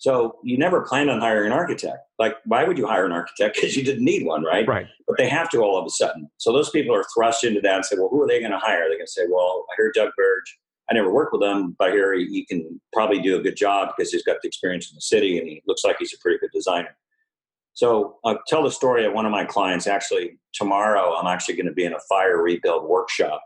So 0.00 0.38
you 0.42 0.56
never 0.56 0.80
planned 0.80 1.10
on 1.10 1.20
hiring 1.20 1.52
an 1.52 1.52
architect. 1.52 1.98
Like, 2.18 2.34
why 2.46 2.64
would 2.64 2.78
you 2.78 2.86
hire 2.86 3.04
an 3.04 3.12
architect? 3.12 3.56
Because 3.56 3.76
you 3.76 3.84
didn't 3.84 4.02
need 4.02 4.24
one, 4.24 4.42
right? 4.42 4.66
Right. 4.66 4.86
But 5.06 5.18
they 5.18 5.28
have 5.28 5.50
to 5.50 5.58
all 5.58 5.78
of 5.78 5.84
a 5.84 5.90
sudden. 5.90 6.30
So 6.38 6.54
those 6.54 6.70
people 6.70 6.96
are 6.96 7.04
thrust 7.14 7.44
into 7.44 7.60
that 7.60 7.74
and 7.74 7.84
say, 7.84 7.96
well, 7.98 8.08
who 8.08 8.22
are 8.22 8.26
they 8.26 8.40
going 8.40 8.52
to 8.52 8.58
hire? 8.58 8.80
They're 8.88 8.96
going 8.96 9.04
to 9.04 9.12
say, 9.12 9.26
well, 9.30 9.66
I 9.70 9.74
heard 9.76 9.92
Doug 9.94 10.08
Burdge. 10.18 10.56
I 10.90 10.94
never 10.94 11.12
worked 11.12 11.32
with 11.32 11.42
him, 11.42 11.76
but 11.78 11.92
hear 11.92 12.14
he, 12.14 12.44
can 12.46 12.80
probably 12.92 13.20
do 13.20 13.38
a 13.38 13.42
good 13.42 13.56
job 13.56 13.90
because 13.96 14.10
he's 14.10 14.24
got 14.24 14.38
the 14.42 14.48
experience 14.48 14.90
in 14.90 14.96
the 14.96 15.00
city 15.00 15.38
and 15.38 15.48
he 15.48 15.62
looks 15.66 15.84
like 15.84 15.96
he's 15.98 16.12
a 16.12 16.18
pretty 16.18 16.38
good 16.38 16.50
designer. 16.52 16.96
So 17.74 18.18
I'll 18.24 18.40
tell 18.48 18.64
the 18.64 18.70
story 18.70 19.04
of 19.04 19.12
one 19.12 19.24
of 19.24 19.30
my 19.30 19.44
clients. 19.44 19.86
Actually, 19.86 20.38
tomorrow 20.52 21.14
I'm 21.14 21.28
actually 21.28 21.54
going 21.54 21.66
to 21.66 21.72
be 21.72 21.84
in 21.84 21.94
a 21.94 22.00
fire 22.08 22.42
rebuild 22.42 22.88
workshop, 22.88 23.40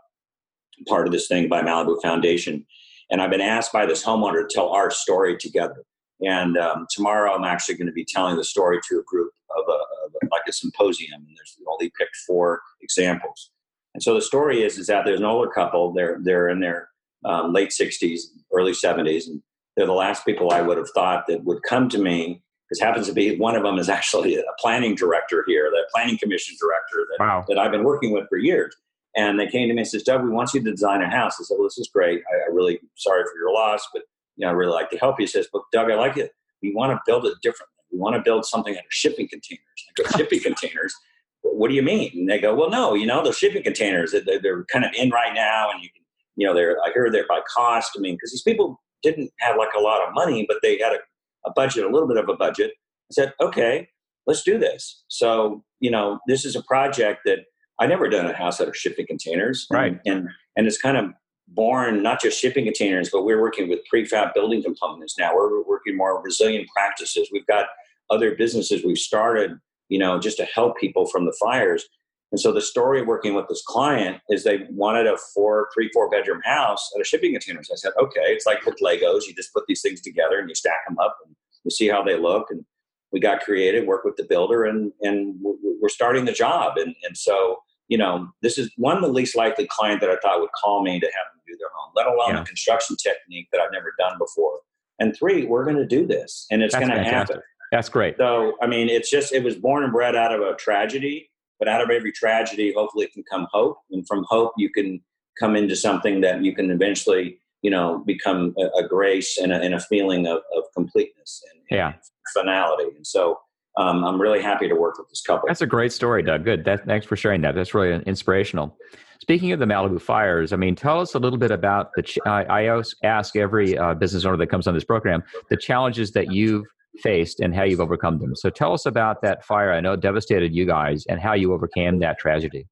part 0.87 1.05
of 1.05 1.13
this 1.13 1.27
thing 1.27 1.47
by 1.47 1.61
Malibu 1.61 2.01
Foundation. 2.01 2.65
And 3.11 3.21
I've 3.21 3.29
been 3.29 3.41
asked 3.41 3.71
by 3.71 3.85
this 3.85 4.03
homeowner 4.03 4.47
to 4.47 4.53
tell 4.53 4.69
our 4.69 4.89
story 4.89 5.37
together. 5.37 5.83
And 6.21 6.57
um, 6.57 6.87
tomorrow 6.89 7.35
I'm 7.35 7.43
actually 7.43 7.75
going 7.75 7.87
to 7.87 7.93
be 7.93 8.05
telling 8.05 8.37
the 8.37 8.43
story 8.43 8.79
to 8.89 8.99
a 8.99 9.03
group 9.03 9.31
of, 9.55 9.63
a, 9.67 9.71
of 9.71 10.13
a, 10.23 10.25
like 10.31 10.41
a 10.47 10.53
symposium. 10.53 11.21
And 11.27 11.37
there's 11.37 11.57
only 11.71 11.91
picked 11.97 12.15
four 12.25 12.61
examples. 12.81 13.51
And 13.93 14.01
so 14.01 14.15
the 14.15 14.21
story 14.21 14.63
is 14.63 14.77
is 14.77 14.87
that 14.87 15.05
there's 15.05 15.19
an 15.19 15.25
older 15.25 15.49
couple. 15.49 15.93
They're 15.93 16.19
they're 16.21 16.49
in 16.49 16.59
their 16.59 16.89
um, 17.25 17.53
late 17.53 17.69
60s, 17.69 18.21
early 18.53 18.71
70s, 18.71 19.27
and 19.27 19.41
they're 19.75 19.85
the 19.85 19.93
last 19.93 20.25
people 20.25 20.51
I 20.51 20.61
would 20.61 20.77
have 20.77 20.89
thought 20.91 21.25
that 21.27 21.43
would 21.43 21.63
come 21.63 21.89
to 21.89 21.97
me. 21.97 22.41
This 22.69 22.79
happens 22.79 23.07
to 23.07 23.13
be 23.13 23.37
one 23.37 23.55
of 23.55 23.63
them 23.63 23.77
is 23.77 23.89
actually 23.99 24.35
a 24.35 24.43
planning 24.59 24.95
director 24.95 25.43
here, 25.47 25.69
the 25.69 25.85
planning 25.93 26.17
commission 26.17 26.55
director 26.59 27.07
that, 27.11 27.23
wow. 27.23 27.45
that 27.47 27.57
I've 27.57 27.71
been 27.71 27.83
working 27.83 28.11
with 28.11 28.27
for 28.29 28.37
years. 28.37 28.75
And 29.17 29.39
they 29.39 29.47
came 29.47 29.69
to 29.69 29.73
me 29.73 29.81
and 29.81 29.87
says, 29.87 30.03
Doug, 30.03 30.23
we 30.23 30.29
want 30.29 30.53
you 30.53 30.61
to 30.61 30.71
design 30.71 31.01
a 31.01 31.09
house. 31.09 31.37
I 31.39 31.43
said, 31.43 31.55
well, 31.57 31.67
this 31.67 31.77
is 31.77 31.89
great. 31.93 32.21
I, 32.31 32.49
I 32.49 32.53
really 32.53 32.79
sorry 32.95 33.23
for 33.23 33.37
your 33.39 33.53
loss, 33.53 33.87
but 33.93 34.03
you 34.35 34.45
know, 34.45 34.51
I 34.51 34.53
really 34.53 34.73
like 34.73 34.89
to 34.89 34.97
help 34.97 35.19
you. 35.19 35.23
He 35.23 35.27
says, 35.27 35.47
but 35.51 35.61
Doug, 35.71 35.89
I 35.89 35.95
like 35.95 36.17
it. 36.17 36.31
We 36.61 36.73
want 36.73 36.91
to 36.91 36.99
build 37.05 37.25
it 37.25 37.35
differently. 37.41 37.71
We 37.91 37.99
want 37.99 38.15
to 38.15 38.21
build 38.21 38.45
something 38.45 38.73
out 38.73 38.79
of 38.79 38.91
shipping 38.91 39.29
containers. 39.29 39.63
I 39.89 40.03
go, 40.03 40.09
shipping 40.17 40.41
containers? 40.41 40.93
What 41.41 41.69
do 41.69 41.75
you 41.75 41.83
mean? 41.83 42.11
And 42.13 42.29
they 42.29 42.39
go, 42.39 42.53
well, 42.55 42.69
no, 42.69 42.93
you 42.93 43.05
know, 43.05 43.23
those 43.23 43.37
shipping 43.37 43.63
containers, 43.63 44.11
they're, 44.11 44.41
they're 44.41 44.65
kind 44.65 44.83
of 44.83 44.91
in 44.95 45.11
right 45.11 45.33
now 45.33 45.69
and 45.71 45.81
you 45.81 45.89
can, 45.89 46.03
you 46.35 46.45
know, 46.45 46.53
they're, 46.53 46.77
I 46.85 46.91
hear 46.93 47.09
they're 47.11 47.27
by 47.27 47.41
cost. 47.53 47.91
I 47.97 47.99
mean, 47.99 48.15
because 48.15 48.31
these 48.31 48.43
people 48.43 48.81
didn't 49.03 49.31
have 49.39 49.57
like 49.57 49.73
a 49.77 49.81
lot 49.81 50.01
of 50.07 50.13
money, 50.13 50.45
but 50.47 50.57
they 50.61 50.77
had 50.79 50.93
a, 50.93 50.99
a 51.47 51.51
budget, 51.55 51.85
a 51.85 51.89
little 51.89 52.07
bit 52.07 52.17
of 52.17 52.29
a 52.29 52.35
budget. 52.35 52.71
I 52.71 53.13
said, 53.13 53.33
okay, 53.39 53.89
let's 54.27 54.43
do 54.43 54.57
this. 54.57 55.03
So, 55.07 55.63
you 55.79 55.91
know, 55.91 56.19
this 56.27 56.45
is 56.45 56.55
a 56.55 56.63
project 56.63 57.21
that 57.25 57.39
I 57.79 57.87
never 57.87 58.09
done 58.09 58.25
a 58.25 58.33
house 58.33 58.59
out 58.59 58.67
of 58.67 58.75
shipping 58.75 59.05
containers. 59.05 59.67
Right. 59.69 59.99
And, 60.05 60.17
and, 60.17 60.29
and 60.55 60.67
it's 60.67 60.81
kind 60.81 60.97
of 60.97 61.11
born 61.47 62.01
not 62.01 62.21
just 62.21 62.39
shipping 62.39 62.65
containers, 62.65 63.09
but 63.11 63.23
we're 63.23 63.41
working 63.41 63.69
with 63.69 63.79
prefab 63.93 64.33
building 64.33 64.63
components 64.63 65.15
now. 65.19 65.35
We're 65.35 65.63
working 65.63 65.95
more 65.95 66.21
resilient 66.21 66.67
practices. 66.75 67.29
We've 67.31 67.45
got 67.45 67.67
other 68.09 68.35
businesses 68.35 68.83
we've 68.83 68.97
started, 68.97 69.51
you 69.89 69.99
know, 69.99 70.19
just 70.19 70.37
to 70.37 70.45
help 70.45 70.77
people 70.77 71.05
from 71.05 71.25
the 71.25 71.35
fires. 71.39 71.85
And 72.31 72.39
so 72.39 72.51
the 72.51 72.61
story 72.61 72.99
of 73.01 73.07
working 73.07 73.33
with 73.33 73.47
this 73.47 73.63
client 73.65 74.21
is 74.29 74.43
they 74.43 74.61
wanted 74.69 75.07
a 75.07 75.17
four, 75.33 75.69
three, 75.73 75.89
four 75.93 76.09
bedroom 76.09 76.41
house 76.43 76.91
at 76.95 77.01
a 77.01 77.05
shipping 77.05 77.31
container. 77.31 77.63
So 77.63 77.73
I 77.73 77.77
said, 77.77 77.93
okay, 77.99 78.21
it's 78.25 78.45
like 78.45 78.65
with 78.65 78.79
Legos. 78.81 79.27
You 79.27 79.33
just 79.35 79.53
put 79.53 79.63
these 79.67 79.81
things 79.81 80.01
together 80.01 80.39
and 80.39 80.49
you 80.49 80.55
stack 80.55 80.85
them 80.87 80.97
up 80.99 81.17
and 81.25 81.35
you 81.63 81.71
see 81.71 81.87
how 81.87 82.03
they 82.03 82.17
look. 82.17 82.47
And 82.49 82.65
we 83.11 83.19
got 83.19 83.41
creative, 83.41 83.85
worked 83.85 84.05
with 84.05 84.17
the 84.17 84.25
builder, 84.25 84.65
and 84.65 84.91
and 85.01 85.35
we're 85.41 85.87
starting 85.87 86.25
the 86.25 86.33
job. 86.33 86.77
And 86.77 86.93
and 87.03 87.15
so 87.15 87.59
you 87.87 87.97
know, 87.97 88.27
this 88.41 88.57
is 88.57 88.71
one 88.77 88.95
of 88.95 89.03
the 89.03 89.09
least 89.09 89.35
likely 89.35 89.67
client 89.69 90.01
that 90.01 90.09
I 90.09 90.17
thought 90.17 90.39
would 90.39 90.51
call 90.59 90.81
me 90.81 90.99
to 90.99 91.05
have 91.05 91.13
them 91.33 91.41
do 91.47 91.55
their 91.59 91.69
home, 91.75 91.91
let 91.95 92.07
alone 92.07 92.35
yeah. 92.35 92.41
a 92.41 92.45
construction 92.45 92.95
technique 92.95 93.47
that 93.51 93.61
I've 93.61 93.71
never 93.71 93.93
done 93.99 94.17
before. 94.17 94.59
And 94.99 95.15
three, 95.15 95.45
we're 95.45 95.65
going 95.65 95.77
to 95.77 95.85
do 95.85 96.07
this, 96.07 96.47
and 96.49 96.63
it's 96.63 96.73
going 96.73 96.89
to 96.89 97.03
happen. 97.03 97.41
That's 97.71 97.89
great. 97.89 98.15
So, 98.17 98.53
I 98.61 98.67
mean, 98.67 98.89
it's 98.89 99.09
just 99.09 99.33
it 99.33 99.43
was 99.43 99.55
born 99.55 99.83
and 99.83 99.91
bred 99.91 100.15
out 100.15 100.33
of 100.33 100.41
a 100.41 100.55
tragedy, 100.55 101.29
but 101.59 101.67
out 101.67 101.81
of 101.81 101.89
every 101.89 102.11
tragedy, 102.11 102.73
hopefully, 102.75 103.05
it 103.05 103.13
can 103.13 103.23
come 103.29 103.47
hope, 103.51 103.77
and 103.91 104.05
from 104.07 104.25
hope, 104.27 104.53
you 104.57 104.69
can 104.69 105.01
come 105.39 105.55
into 105.55 105.75
something 105.75 106.21
that 106.21 106.43
you 106.43 106.55
can 106.55 106.71
eventually, 106.71 107.39
you 107.61 107.69
know, 107.69 108.03
become 108.05 108.53
a, 108.57 108.83
a 108.83 108.87
grace 108.87 109.37
and 109.37 109.51
a, 109.51 109.59
and 109.59 109.73
a 109.73 109.79
feeling 109.79 110.27
of, 110.27 110.37
of 110.55 110.63
completeness 110.73 111.41
and, 111.51 111.61
yeah. 111.77 111.87
and 111.87 111.95
finality. 112.33 112.95
And 112.95 113.05
so, 113.05 113.37
um, 113.77 114.05
I'm 114.05 114.21
really 114.21 114.41
happy 114.41 114.67
to 114.69 114.75
work 114.75 114.97
with 114.97 115.09
this 115.09 115.21
couple. 115.21 115.47
That's 115.47 115.61
a 115.61 115.67
great 115.67 115.91
story, 115.91 116.23
Doug. 116.23 116.45
Good. 116.45 116.63
That, 116.63 116.85
thanks 116.85 117.05
for 117.05 117.15
sharing 117.17 117.41
that. 117.41 117.55
That's 117.55 117.73
really 117.73 118.01
inspirational. 118.05 118.77
Speaking 119.21 119.51
of 119.51 119.59
the 119.59 119.65
Malibu 119.65 120.01
fires, 120.01 120.53
I 120.53 120.55
mean, 120.55 120.75
tell 120.75 121.01
us 121.01 121.15
a 121.15 121.19
little 121.19 121.39
bit 121.39 121.51
about 121.51 121.91
the. 121.95 122.03
Ch- 122.03 122.19
I, 122.25 122.43
I 122.67 122.83
ask 123.03 123.35
every 123.35 123.77
uh, 123.77 123.93
business 123.93 124.23
owner 124.23 124.37
that 124.37 124.47
comes 124.47 124.67
on 124.67 124.73
this 124.73 124.83
program 124.83 125.23
the 125.49 125.57
challenges 125.57 126.11
that 126.11 126.31
you've 126.31 126.65
faced 127.01 127.39
and 127.39 127.55
how 127.55 127.63
you've 127.63 127.81
overcome 127.81 128.19
them. 128.19 128.35
So 128.35 128.49
tell 128.49 128.73
us 128.73 128.85
about 128.85 129.21
that 129.21 129.45
fire. 129.45 129.71
I 129.71 129.79
know 129.79 129.93
it 129.93 130.01
devastated 130.01 130.53
you 130.53 130.65
guys 130.65 131.05
and 131.07 131.19
how 131.19 131.33
you 131.33 131.53
overcame 131.53 131.99
that 131.99 132.19
tragedy. 132.19 132.67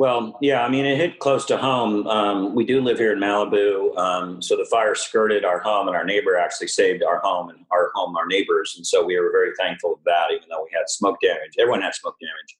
Well, 0.00 0.38
yeah, 0.40 0.64
I 0.64 0.70
mean, 0.70 0.86
it 0.86 0.96
hit 0.96 1.18
close 1.18 1.44
to 1.44 1.58
home. 1.58 2.06
Um, 2.06 2.54
we 2.54 2.64
do 2.64 2.80
live 2.80 2.96
here 2.96 3.12
in 3.12 3.18
Malibu, 3.18 3.94
um, 3.98 4.40
so 4.40 4.56
the 4.56 4.64
fire 4.64 4.94
skirted 4.94 5.44
our 5.44 5.58
home, 5.58 5.88
and 5.88 5.96
our 5.96 6.06
neighbor 6.06 6.38
actually 6.38 6.68
saved 6.68 7.02
our 7.02 7.20
home 7.20 7.50
and 7.50 7.66
our 7.70 7.90
home, 7.94 8.16
our 8.16 8.26
neighbors, 8.26 8.72
and 8.78 8.86
so 8.86 9.04
we 9.04 9.20
were 9.20 9.30
very 9.30 9.50
thankful 9.58 9.92
of 9.92 9.98
that. 10.06 10.28
Even 10.30 10.48
though 10.48 10.62
we 10.62 10.70
had 10.72 10.88
smoke 10.88 11.18
damage, 11.20 11.52
everyone 11.58 11.82
had 11.82 11.94
smoke 11.94 12.16
damage. 12.18 12.56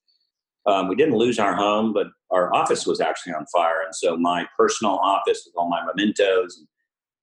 Um, 0.67 0.89
we 0.89 0.97
didn't 0.97 1.17
lose 1.17 1.39
our 1.39 1.55
home, 1.55 1.95
but 1.95 2.09
our 2.31 2.55
office 2.55 2.87
was 2.87 3.01
actually 3.01 3.33
on 3.33 3.47
fire, 3.47 3.85
and 3.87 3.95
so 3.95 4.19
my 4.19 4.45
personal 4.59 4.97
office 4.97 5.43
with 5.47 5.55
all 5.57 5.71
my 5.71 5.83
mementos, 5.83 6.59
and 6.59 6.69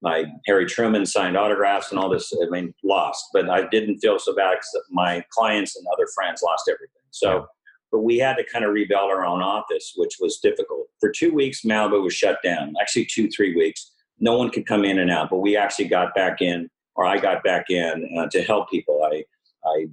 my 0.01 0.25
Harry 0.46 0.66
Truman 0.66 1.06
signed 1.06 1.38
autographs, 1.38 1.92
and 1.92 2.00
all 2.00 2.10
this, 2.10 2.32
I 2.42 2.50
mean, 2.50 2.74
lost. 2.84 3.25
But 3.34 3.50
I 3.50 3.68
didn't 3.68 4.00
feel 4.00 4.20
so 4.20 4.36
bad 4.36 4.51
because 4.51 4.86
my 4.92 5.24
clients 5.32 5.75
and 5.75 5.86
other 5.94 6.08
friends 6.16 6.42
lost 6.44 6.70
everything. 6.70 7.01
So 7.12 7.48
but 7.92 8.00
we 8.00 8.18
had 8.18 8.36
to 8.36 8.44
kind 8.44 8.66
of 8.66 8.72
rebuild 8.72 9.10
our 9.10 9.25
own 9.25 9.42
office, 9.42 9.94
which 9.96 10.18
was 10.20 10.39
difficult. 10.39 10.88
For 11.00 11.10
two 11.10 11.34
weeks, 11.34 11.62
Malibu 11.62 12.04
was 12.04 12.13
shut 12.13 12.39
down. 12.44 12.74
Actually, 12.82 13.06
two 13.06 13.30
three 13.30 13.56
weeks. 13.56 13.92
No 14.20 14.38
one 14.38 14.50
could 14.50 14.66
come 14.66 14.84
in 14.84 15.00
and 15.00 15.12
out, 15.12 15.30
but 15.30 15.38
we 15.38 15.56
actually 15.56 15.88
got 15.88 16.16
back 16.16 16.42
in, 16.42 16.70
or 16.96 17.06
I 17.06 17.18
got 17.18 17.44
back 17.44 17.70
in 17.70 18.10
uh, 18.20 18.27
to 18.32 18.42
help 18.42 18.70
people. 18.70 19.04
I 19.04 19.24
I 19.66 19.86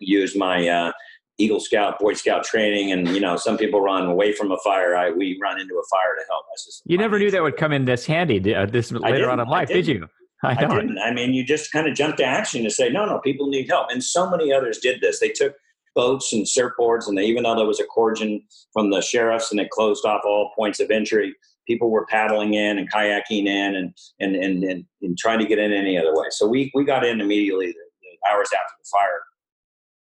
used 0.00 0.36
my 0.36 0.66
uh, 0.66 0.92
Eagle 1.40 1.60
Scout, 1.60 1.98
Boy 1.98 2.14
Scout 2.14 2.44
training, 2.44 2.92
and 2.92 3.08
you 3.08 3.20
know, 3.20 3.36
some 3.36 3.56
people 3.56 3.80
run 3.80 4.06
away 4.06 4.32
from 4.32 4.52
a 4.52 4.58
fire. 4.58 4.96
I 4.96 5.10
we 5.10 5.38
run 5.40 5.60
into 5.60 5.74
a 5.74 5.86
fire 5.90 6.14
to 6.18 6.24
help. 6.28 6.44
Just, 6.64 6.82
you 6.84 6.98
never 6.98 7.18
knew 7.18 7.30
that 7.30 7.42
would 7.42 7.56
come 7.56 7.72
in 7.72 7.84
this 7.84 8.06
handy 8.06 8.54
uh, 8.54 8.66
this 8.66 8.92
later 8.92 9.30
on 9.30 9.40
in 9.40 9.48
life, 9.48 9.68
did 9.68 9.86
you? 9.86 10.06
I, 10.42 10.52
I, 10.52 10.54
didn't. 10.54 10.98
I 10.98 11.12
mean, 11.12 11.34
you 11.34 11.44
just 11.44 11.70
kind 11.70 11.86
of 11.86 11.94
jumped 11.94 12.18
to 12.18 12.24
action 12.24 12.64
to 12.64 12.70
say, 12.70 12.88
no, 12.88 13.04
no, 13.04 13.18
people 13.18 13.48
need 13.48 13.68
help, 13.68 13.88
and 13.90 14.02
so 14.02 14.30
many 14.30 14.52
others 14.52 14.78
did 14.78 15.00
this. 15.00 15.20
They 15.20 15.30
took 15.30 15.54
boats 15.94 16.32
and 16.32 16.46
surfboards, 16.46 17.08
and 17.08 17.16
they, 17.16 17.24
even 17.24 17.42
though 17.42 17.56
there 17.56 17.66
was 17.66 17.80
a 17.80 17.84
cordon 17.84 18.42
from 18.72 18.90
the 18.90 19.02
sheriffs 19.02 19.50
and 19.50 19.60
it 19.60 19.70
closed 19.70 20.04
off 20.04 20.22
all 20.24 20.52
points 20.56 20.80
of 20.80 20.90
entry, 20.90 21.34
people 21.66 21.90
were 21.90 22.06
paddling 22.06 22.54
in 22.54 22.78
and 22.78 22.90
kayaking 22.92 23.46
in 23.46 23.74
and 23.74 23.94
and 24.18 24.36
and, 24.36 24.64
and, 24.64 24.84
and 25.02 25.18
trying 25.18 25.38
to 25.38 25.46
get 25.46 25.58
in 25.58 25.72
any 25.72 25.98
other 25.98 26.14
way. 26.14 26.26
So 26.30 26.46
we 26.46 26.70
we 26.74 26.84
got 26.84 27.04
in 27.04 27.20
immediately 27.20 27.74
hours 28.28 28.48
after 28.52 28.74
the 28.78 28.88
fire, 28.90 29.20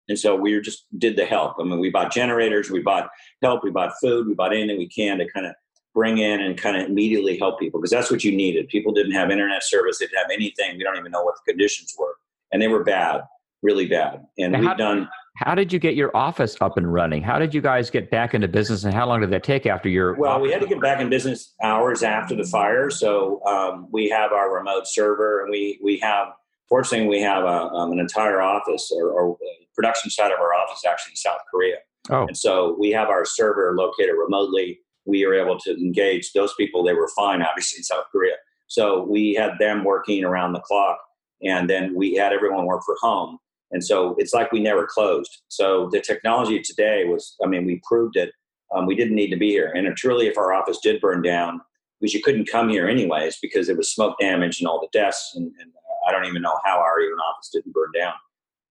and 0.08 0.18
so 0.18 0.34
we 0.34 0.60
just 0.60 0.86
did 0.98 1.16
the 1.16 1.24
help. 1.24 1.56
I 1.60 1.64
mean, 1.64 1.80
we 1.80 1.90
bought 1.90 2.12
generators, 2.12 2.70
we 2.70 2.80
bought 2.80 3.10
help, 3.42 3.64
we 3.64 3.70
bought 3.70 3.92
food, 4.00 4.26
we 4.26 4.34
bought 4.34 4.52
anything 4.52 4.78
we 4.78 4.88
can 4.88 5.18
to 5.18 5.30
kind 5.30 5.46
of 5.46 5.54
bring 5.94 6.18
in 6.18 6.40
and 6.40 6.56
kind 6.56 6.76
of 6.76 6.88
immediately 6.88 7.38
help 7.38 7.58
people 7.58 7.80
because 7.80 7.90
that's 7.90 8.10
what 8.10 8.24
you 8.24 8.34
needed. 8.34 8.68
People 8.68 8.92
didn't 8.92 9.12
have 9.12 9.30
internet 9.30 9.62
service, 9.62 9.98
they 9.98 10.06
didn't 10.06 10.18
have 10.18 10.30
anything. 10.30 10.76
We 10.76 10.84
don't 10.84 10.96
even 10.96 11.12
know 11.12 11.22
what 11.22 11.34
the 11.44 11.52
conditions 11.52 11.94
were, 11.98 12.14
and 12.52 12.60
they 12.62 12.68
were 12.68 12.84
bad, 12.84 13.22
really 13.62 13.86
bad. 13.86 14.24
And 14.38 14.58
we've 14.58 14.76
done 14.76 15.08
how 15.38 15.54
did 15.54 15.72
you 15.72 15.78
get 15.78 15.94
your 15.94 16.14
office 16.16 16.56
up 16.60 16.76
and 16.76 16.92
running? 16.92 17.22
How 17.22 17.38
did 17.38 17.54
you 17.54 17.60
guys 17.60 17.90
get 17.90 18.10
back 18.10 18.34
into 18.34 18.48
business, 18.48 18.82
and 18.82 18.92
how 18.92 19.06
long 19.06 19.20
did 19.20 19.30
that 19.30 19.44
take 19.44 19.66
after 19.66 19.88
your? 19.88 20.14
Well, 20.14 20.40
we 20.40 20.50
had 20.50 20.60
to 20.60 20.66
get 20.66 20.80
back 20.80 21.00
in 21.00 21.08
business 21.08 21.54
hours 21.62 22.02
after 22.02 22.34
the 22.34 22.42
fire, 22.42 22.90
so 22.90 23.40
um, 23.44 23.86
we 23.92 24.08
have 24.08 24.32
our 24.32 24.52
remote 24.52 24.88
server, 24.88 25.42
and 25.42 25.50
we 25.50 25.78
we 25.82 25.98
have. 26.00 26.28
Fortunately, 26.68 27.08
we 27.08 27.20
have 27.20 27.44
a, 27.44 27.70
um, 27.72 27.92
an 27.92 27.98
entire 27.98 28.42
office 28.42 28.92
or, 28.94 29.10
or, 29.10 29.36
production 29.74 30.10
side 30.10 30.32
of 30.32 30.40
our 30.40 30.52
office 30.54 30.82
actually 30.84 31.12
in 31.12 31.16
South 31.16 31.38
Korea. 31.48 31.76
Oh. 32.10 32.26
And 32.26 32.36
so 32.36 32.76
we 32.80 32.90
have 32.90 33.10
our 33.10 33.24
server 33.24 33.76
located 33.76 34.16
remotely. 34.18 34.80
We 35.06 35.24
are 35.24 35.34
able 35.34 35.56
to 35.60 35.70
engage 35.70 36.32
those 36.32 36.52
people. 36.54 36.82
They 36.82 36.94
were 36.94 37.08
fine, 37.14 37.42
obviously, 37.42 37.78
in 37.78 37.84
South 37.84 38.06
Korea. 38.10 38.34
So 38.66 39.04
we 39.04 39.34
had 39.34 39.52
them 39.60 39.84
working 39.84 40.24
around 40.24 40.52
the 40.52 40.60
clock, 40.60 40.98
and 41.42 41.70
then 41.70 41.94
we 41.94 42.14
had 42.14 42.32
everyone 42.32 42.66
work 42.66 42.82
from 42.84 42.96
home. 43.00 43.38
And 43.70 43.84
so 43.84 44.16
it's 44.18 44.34
like 44.34 44.50
we 44.50 44.60
never 44.60 44.84
closed. 44.84 45.42
So 45.46 45.88
the 45.92 46.00
technology 46.00 46.60
today 46.60 47.04
was, 47.04 47.36
I 47.44 47.46
mean, 47.46 47.64
we 47.64 47.80
proved 47.86 48.16
it. 48.16 48.32
Um, 48.74 48.86
we 48.86 48.96
didn't 48.96 49.14
need 49.14 49.30
to 49.30 49.36
be 49.36 49.50
here. 49.50 49.72
And 49.74 49.96
truly, 49.96 50.26
if 50.26 50.36
our 50.36 50.52
office 50.52 50.80
did 50.82 51.00
burn 51.00 51.22
down, 51.22 51.60
because 52.00 52.14
you 52.14 52.22
couldn't 52.22 52.50
come 52.50 52.68
here 52.68 52.88
anyways 52.88 53.38
because 53.40 53.68
it 53.68 53.76
was 53.76 53.92
smoke 53.92 54.16
damage 54.20 54.60
and 54.60 54.68
all 54.68 54.80
the 54.80 54.98
desks. 54.98 55.32
And, 55.34 55.52
and 55.60 55.72
I 56.08 56.12
don't 56.12 56.24
even 56.24 56.42
know 56.42 56.58
how 56.64 56.78
our 56.78 57.00
even 57.00 57.18
office 57.18 57.50
didn't 57.52 57.72
burn 57.72 57.90
down. 57.96 58.14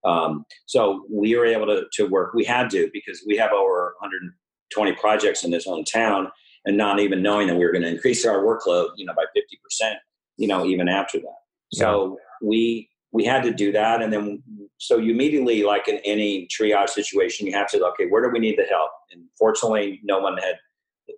Um, 0.04 0.46
so 0.66 1.06
we 1.10 1.36
were 1.36 1.46
able 1.46 1.68
to, 1.68 1.84
to 1.94 2.08
work. 2.08 2.34
We 2.34 2.44
had 2.44 2.70
to 2.72 2.90
because 2.94 3.24
we 3.28 3.38
have 3.38 3.52
over 3.52 3.96
120 4.00 4.94
projects 4.94 5.44
in 5.44 5.52
this 5.52 5.68
own 5.68 5.84
town. 5.84 6.32
and 6.66 6.78
not 6.78 7.00
even 7.00 7.22
knowing 7.22 7.48
that 7.48 7.56
we 7.56 7.66
were 7.66 7.72
going 7.72 7.84
to 7.84 7.90
increase 7.90 8.26
our 8.26 8.40
workload, 8.40 8.90
you 8.98 9.06
know, 9.06 9.14
by 9.16 9.24
50%, 9.36 9.94
you 10.38 10.48
know, 10.48 10.66
even 10.66 10.88
after 10.90 11.20
that. 11.20 11.40
So 11.74 12.18
yeah. 12.18 12.48
we, 12.48 12.90
we 13.12 13.24
had 13.26 13.44
to 13.44 13.54
do 13.54 13.72
that. 13.72 14.02
And 14.02 14.12
then, 14.12 14.44
so 14.78 14.98
you 14.98 15.14
immediately, 15.14 15.64
like 15.64 15.88
in 15.88 16.00
any 16.04 16.48
triage 16.48 16.90
situation, 16.90 17.48
you 17.48 17.54
have 17.54 17.70
to, 17.72 17.86
okay, 17.88 18.08
where 18.08 18.22
do 18.22 18.30
we 18.30 18.40
need 18.40 18.58
the 18.58 18.66
help? 18.66 18.92
And 19.12 19.24
fortunately, 19.38 20.02
no 20.04 20.20
one 20.20 20.38
had, 20.38 20.56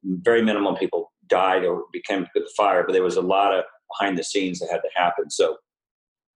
very 0.03 0.41
minimal 0.43 0.75
people 0.75 1.11
died 1.27 1.65
or 1.65 1.83
became 1.91 2.21
with 2.21 2.29
the 2.33 2.49
fire, 2.55 2.83
but 2.85 2.93
there 2.93 3.03
was 3.03 3.17
a 3.17 3.21
lot 3.21 3.53
of 3.53 3.63
behind 3.97 4.17
the 4.17 4.23
scenes 4.23 4.59
that 4.59 4.69
had 4.69 4.81
to 4.81 4.89
happen. 4.95 5.29
So 5.29 5.57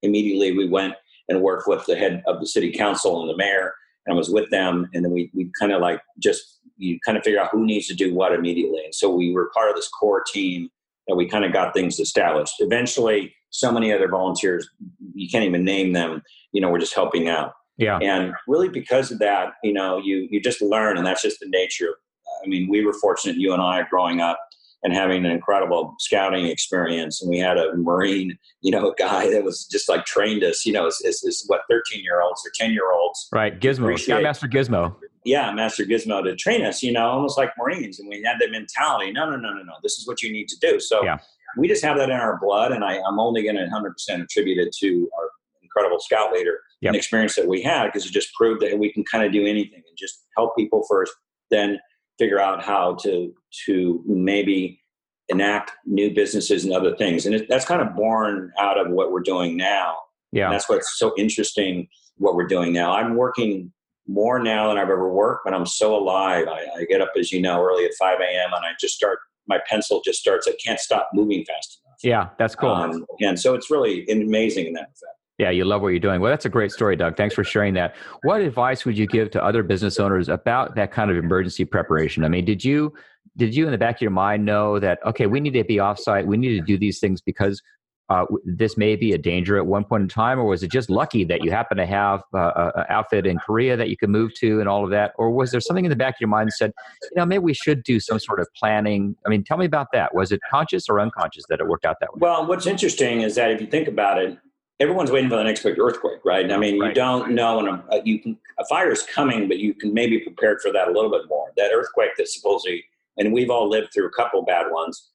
immediately 0.04 0.56
we 0.56 0.70
went 0.70 0.94
and 1.30 1.42
worked 1.42 1.68
with 1.68 1.86
the 1.86 1.96
head 1.96 2.22
of 2.28 2.40
the 2.40 2.48
city 2.48 2.72
council 2.72 3.22
and 3.22 3.30
the 3.30 3.38
mayor 3.38 3.74
and 4.06 4.14
I 4.14 4.18
was 4.18 4.30
with 4.30 4.50
them. 4.50 4.90
And 4.94 5.04
then 5.04 5.12
we, 5.12 5.32
we 5.34 5.50
kind 5.60 5.72
of 5.72 5.82
like 5.82 6.02
just, 6.20 6.60
you 6.78 7.00
kind 7.06 7.18
of 7.18 7.24
figure 7.24 7.40
out 7.40 7.50
who 7.52 7.66
needs 7.66 7.88
to 7.88 7.94
do 7.94 8.14
what 8.14 8.34
immediately. 8.34 8.84
And 8.84 8.94
so 8.94 9.10
we 9.10 9.32
were 9.34 9.50
part 9.54 9.70
of 9.70 9.76
this 9.76 9.88
core 9.88 10.24
team 10.24 10.70
that 11.08 11.16
we 11.16 11.28
kind 11.28 11.46
of 11.46 11.54
got 11.54 11.74
things 11.74 12.00
established. 12.00 12.56
Eventually, 12.60 13.34
so 13.50 13.72
many 13.72 13.94
other 13.94 14.08
volunteers, 14.08 14.70
you 15.14 15.30
can't 15.30 15.46
even 15.46 15.64
name 15.64 15.94
them, 15.94 16.22
you 16.52 16.62
know, 16.62 16.70
we're 16.70 16.80
just 16.80 16.96
helping 16.96 17.30
out. 17.30 17.54
Yeah. 17.78 17.98
And 18.00 18.34
really 18.48 18.70
because 18.70 19.12
of 19.12 19.20
that, 19.20 19.54
you 19.64 19.74
know, 19.74 19.98
you, 19.98 20.28
you 20.30 20.42
just 20.42 20.62
learn 20.62 20.98
and 20.98 21.06
that's 21.06 21.22
just 21.22 21.40
the 21.40 21.48
nature. 21.48 21.96
I 22.44 22.48
mean, 22.48 22.68
we 22.70 22.86
were 22.86 22.94
fortunate, 22.94 23.38
you 23.38 23.54
and 23.54 23.62
I 23.62 23.84
growing 23.90 24.22
up 24.22 24.40
and 24.84 24.94
having 24.94 25.26
an 25.26 25.32
incredible 25.32 25.96
scouting 26.00 26.48
experience. 26.48 27.22
And 27.22 27.30
we 27.30 27.40
had 27.40 27.58
a 27.58 27.76
Marine, 27.76 28.38
you 28.62 28.72
know, 28.72 28.92
a 28.92 28.96
guy 29.00 29.30
that 29.32 29.44
was 29.44 29.66
just 29.66 29.88
like 29.90 30.06
trained 30.06 30.44
us, 30.44 30.66
you 30.66 30.74
know, 30.74 30.88
is, 30.88 31.02
is, 31.02 31.44
what, 31.48 31.62
13 31.70 32.04
year 32.04 32.22
olds 32.22 32.42
or 32.46 32.52
10 32.56 32.72
year 32.72 32.92
olds. 32.92 33.28
Right. 33.32 33.60
Gizmo. 33.60 33.98
Scoutmaster 33.98 34.48
Gizmo. 34.48 34.96
Yeah. 35.24 35.52
Master 35.54 35.86
Gizmo 35.86 36.24
to 36.24 36.36
train 36.36 36.64
us, 36.66 36.84
you 36.84 36.92
know, 36.92 37.06
almost 37.06 37.38
like 37.38 37.52
Marines. 37.58 38.00
And 38.00 38.10
we 38.10 38.22
had 38.24 38.40
that 38.40 38.52
mentality. 38.52 39.12
No, 39.12 39.30
no, 39.30 39.38
no, 39.38 39.54
no, 39.54 39.64
no. 39.64 39.74
This 39.82 39.94
is 39.94 40.08
what 40.08 40.22
you 40.22 40.32
need 40.32 40.50
to 40.50 40.60
do. 40.60 40.80
So 40.80 41.04
yeah. 41.04 41.18
we 41.58 41.68
just 41.68 41.84
have 41.84 41.98
that 41.98 42.10
in 42.10 42.16
our 42.16 42.38
blood. 42.42 42.74
And 42.74 42.84
I, 42.84 43.00
I'm 43.08 43.20
only 43.20 43.44
going 43.44 43.56
to 43.56 43.66
100% 43.66 44.24
attribute 44.24 44.58
it 44.58 44.76
to 44.82 45.10
our 45.18 45.30
incredible 45.62 46.00
scout 46.00 46.34
leader 46.34 46.60
yep. 46.82 46.90
and 46.90 46.96
experience 46.96 47.36
that 47.36 47.48
we 47.48 47.62
had 47.62 47.86
because 47.86 48.06
it 48.06 48.12
just 48.12 48.34
proved 48.34 48.62
that 48.62 48.78
we 48.78 48.92
can 48.92 49.04
kind 49.06 49.26
of 49.26 49.32
do 49.32 49.46
anything 49.46 49.82
and 49.88 49.98
just 49.98 50.26
help 50.36 50.56
people 50.58 50.86
first, 50.90 51.14
then 51.50 51.80
figure 52.18 52.40
out 52.40 52.64
how 52.64 52.96
to 53.04 53.34
to 53.66 54.04
maybe 54.06 54.82
enact 55.30 55.72
new 55.86 56.14
businesses 56.14 56.66
and 56.66 56.74
other 56.74 56.96
things. 56.96 57.26
And 57.26 57.36
it, 57.36 57.48
that's 57.50 57.66
kind 57.66 57.82
of 57.82 57.96
born 57.96 58.52
out 58.60 58.78
of 58.78 58.92
what 58.92 59.12
we're 59.12 59.22
doing 59.22 59.56
now. 59.56 59.96
Yeah. 60.32 60.46
And 60.46 60.54
that's 60.54 60.68
what's 60.68 60.98
so 60.98 61.14
interesting 61.18 61.88
what 62.18 62.36
we're 62.36 62.48
doing 62.48 62.74
now. 62.74 62.94
I'm 62.94 63.16
working 63.16 63.72
more 64.08 64.40
now 64.40 64.68
than 64.68 64.78
i've 64.78 64.90
ever 64.90 65.10
worked 65.10 65.46
but 65.46 65.54
i'm 65.54 65.66
so 65.66 65.96
alive. 65.96 66.48
I, 66.50 66.68
I 66.78 66.86
get 66.86 67.02
up 67.02 67.12
as 67.18 67.32
you 67.32 67.42
know 67.42 67.64
early 67.64 67.86
at 67.86 67.92
5 67.98 68.20
a.m 68.20 68.54
and 68.54 68.66
i 68.66 68.72
just 68.80 68.96
start 68.96 69.20
my 69.48 69.60
pencil 69.68 70.02
just 70.04 70.20
starts 70.20 70.48
i 70.48 70.54
can't 70.64 70.80
stop 70.80 71.10
moving 71.14 71.46
fast 71.46 71.80
enough. 71.86 71.98
Yeah 72.04 72.30
that's 72.38 72.56
cool. 72.56 72.72
Um, 72.72 73.06
and 73.22 73.40
so 73.40 73.54
it's 73.54 73.72
really 73.72 74.06
amazing 74.10 74.68
in 74.68 74.74
that 74.74 74.90
effect 74.90 75.20
yeah, 75.44 75.50
you 75.50 75.66
love 75.66 75.82
what 75.82 75.90
you're 75.90 76.00
doing. 76.00 76.22
Well, 76.22 76.32
that's 76.32 76.46
a 76.46 76.50
great 76.50 76.72
story, 76.72 76.96
Doug. 76.96 77.18
Thanks 77.18 77.36
for 77.36 77.44
sharing 77.44 77.74
that. 77.74 77.96
What 78.24 78.40
advice 78.40 78.86
would 78.86 78.98
you 78.98 79.06
give 79.06 79.30
to 79.32 79.44
other 79.44 79.62
business 79.62 80.00
owners 80.00 80.30
about 80.30 80.76
that 80.76 80.94
kind 80.94 81.12
of 81.12 81.18
emergency 81.18 81.66
preparation? 81.66 82.24
I 82.24 82.30
mean, 82.30 82.46
did 82.46 82.64
you 82.64 82.94
did 83.36 83.54
you 83.54 83.66
in 83.66 83.72
the 83.72 83.78
back 83.78 83.96
of 83.96 84.02
your 84.02 84.12
mind 84.12 84.46
know 84.46 84.80
that 84.80 85.00
okay, 85.06 85.26
we 85.26 85.42
need 85.42 85.54
to 85.54 85.64
be 85.66 85.78
offsite, 85.78 86.26
we 86.26 86.38
need 86.38 86.58
to 86.58 86.66
do 86.66 86.78
these 86.78 87.00
things 87.02 87.20
because 87.20 87.62
uh, 88.10 88.26
this 88.46 88.78
may 88.78 88.96
be 88.96 89.12
a 89.12 89.18
danger 89.18 89.58
at 89.58 89.66
one 89.66 89.84
point 89.84 90.04
in 90.04 90.08
time, 90.08 90.40
or 90.40 90.46
was 90.46 90.64
it 90.64 90.72
just 90.72 90.90
lucky 90.90 91.26
that 91.26 91.44
you 91.44 91.52
happen 91.52 91.76
to 91.76 91.86
have 91.86 92.22
uh, 92.34 92.72
an 92.76 92.86
outfit 92.88 93.26
in 93.26 93.38
Korea 93.38 93.76
that 93.76 93.90
you 93.90 93.98
could 93.98 94.10
move 94.10 94.34
to 94.36 94.62
and 94.62 94.70
all 94.70 94.86
of 94.86 94.92
that, 94.92 95.12
or 95.18 95.30
was 95.30 95.52
there 95.52 95.60
something 95.60 95.84
in 95.84 95.90
the 95.90 95.96
back 95.96 96.16
of 96.16 96.22
your 96.22 96.30
mind 96.30 96.48
that 96.48 96.54
said, 96.54 96.72
you 97.02 97.18
know, 97.18 97.26
maybe 97.26 97.44
we 97.44 97.54
should 97.54 97.84
do 97.84 98.00
some 98.00 98.20
sort 98.20 98.40
of 98.40 98.48
planning? 98.56 99.16
I 99.26 99.30
mean, 99.30 99.44
tell 99.44 99.58
me 99.58 99.66
about 99.66 99.88
that. 99.92 100.16
Was 100.16 100.32
it 100.32 100.40
conscious 100.50 100.88
or 100.88 101.02
unconscious 101.02 101.44
that 101.50 101.60
it 101.60 101.68
worked 101.68 101.86
out 101.86 101.98
that 102.00 102.14
way? 102.14 102.20
Well, 102.22 102.46
what's 102.46 102.66
interesting 102.66 103.22
is 103.22 103.36
that 103.36 103.52
if 103.52 103.60
you 103.60 103.68
think 103.68 103.90
about 103.90 104.22
it, 104.22 104.38
everyone's 104.84 105.12
waiting 105.12 105.30
for 105.30 105.38
the 105.38 105.44
next 105.44 105.64
big 105.64 105.80
earthquake, 105.80 106.20
right? 106.26 106.52
I 106.52 106.58
mean, 106.58 106.80
right. 106.80 106.90
you 106.90 106.94
don't 106.94 107.32
know 107.32 107.58
when 107.58 107.68
a, 107.68 108.02
you 108.04 108.20
can 108.20 108.38
a 108.60 108.66
fire 108.66 108.92
is 108.92 109.04
coming, 109.04 109.48
but 109.48 109.58
you 109.58 109.74
can 109.74 109.94
maybe 109.94 110.20
prepare 110.20 110.60
for 110.60 110.72
that 110.74 110.90
a 110.90 110.92
little 110.92 111.10
bit 111.10 111.22
more. 111.30 111.52
That 111.58 111.72
earthquake 111.74 112.12
that 112.18 112.28
supposedly, 112.28 112.84
and 113.18 113.34
we've 113.34 113.50
all 113.50 113.70
lived 113.70 113.94
through 113.94 114.08
a 114.08 114.12
couple 114.12 114.44
bad 114.44 114.70
ones, 114.70 115.10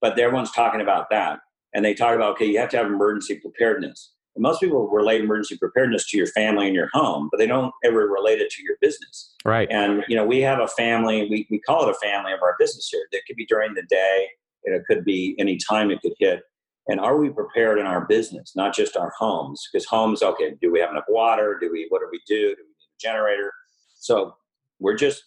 but 0.00 0.18
everyone's 0.18 0.50
talking 0.52 0.80
about 0.80 1.10
that, 1.10 1.40
and 1.74 1.84
they 1.84 1.94
talk 1.94 2.14
about 2.16 2.32
okay, 2.32 2.46
you 2.46 2.58
have 2.58 2.70
to 2.70 2.78
have 2.78 2.86
emergency 2.86 3.38
preparedness. 3.38 4.12
And 4.34 4.42
most 4.42 4.60
people 4.60 4.88
relate 4.88 5.20
emergency 5.20 5.58
preparedness 5.58 6.08
to 6.10 6.16
your 6.16 6.28
family 6.28 6.66
and 6.66 6.74
your 6.74 6.88
home, 6.94 7.28
but 7.30 7.36
they 7.36 7.46
don't 7.46 7.72
ever 7.84 8.08
relate 8.08 8.40
it 8.40 8.50
to 8.52 8.62
your 8.62 8.76
business. 8.80 9.34
Right. 9.44 9.68
And 9.70 10.04
you 10.08 10.16
know, 10.16 10.24
we 10.24 10.40
have 10.40 10.58
a 10.58 10.68
family. 10.68 11.28
We 11.28 11.46
we 11.50 11.60
call 11.60 11.86
it 11.86 11.90
a 11.90 12.06
family 12.06 12.32
of 12.32 12.40
our 12.42 12.56
business 12.58 12.88
here. 12.90 13.06
That 13.12 13.22
could 13.26 13.36
be 13.36 13.46
during 13.46 13.74
the 13.74 13.82
day. 13.82 14.28
It 14.64 14.84
could 14.86 15.04
be 15.04 15.34
any 15.38 15.58
time 15.58 15.90
it 15.90 16.00
could 16.00 16.14
hit 16.18 16.42
and 16.88 17.00
are 17.00 17.16
we 17.16 17.30
prepared 17.30 17.78
in 17.78 17.86
our 17.86 18.04
business 18.06 18.52
not 18.56 18.74
just 18.74 18.96
our 18.96 19.12
homes? 19.18 19.62
Because 19.72 19.86
homes 19.86 20.22
okay 20.22 20.54
do 20.60 20.72
we 20.72 20.80
have 20.80 20.90
enough 20.90 21.04
water? 21.08 21.58
Do 21.60 21.70
we 21.70 21.86
what 21.88 22.00
do 22.00 22.08
we 22.10 22.20
do? 22.26 22.54
Do 22.54 22.62
we 22.62 22.68
need 22.68 22.90
a 22.96 23.00
generator? 23.00 23.52
So 23.94 24.34
we're 24.78 24.96
just 24.96 25.24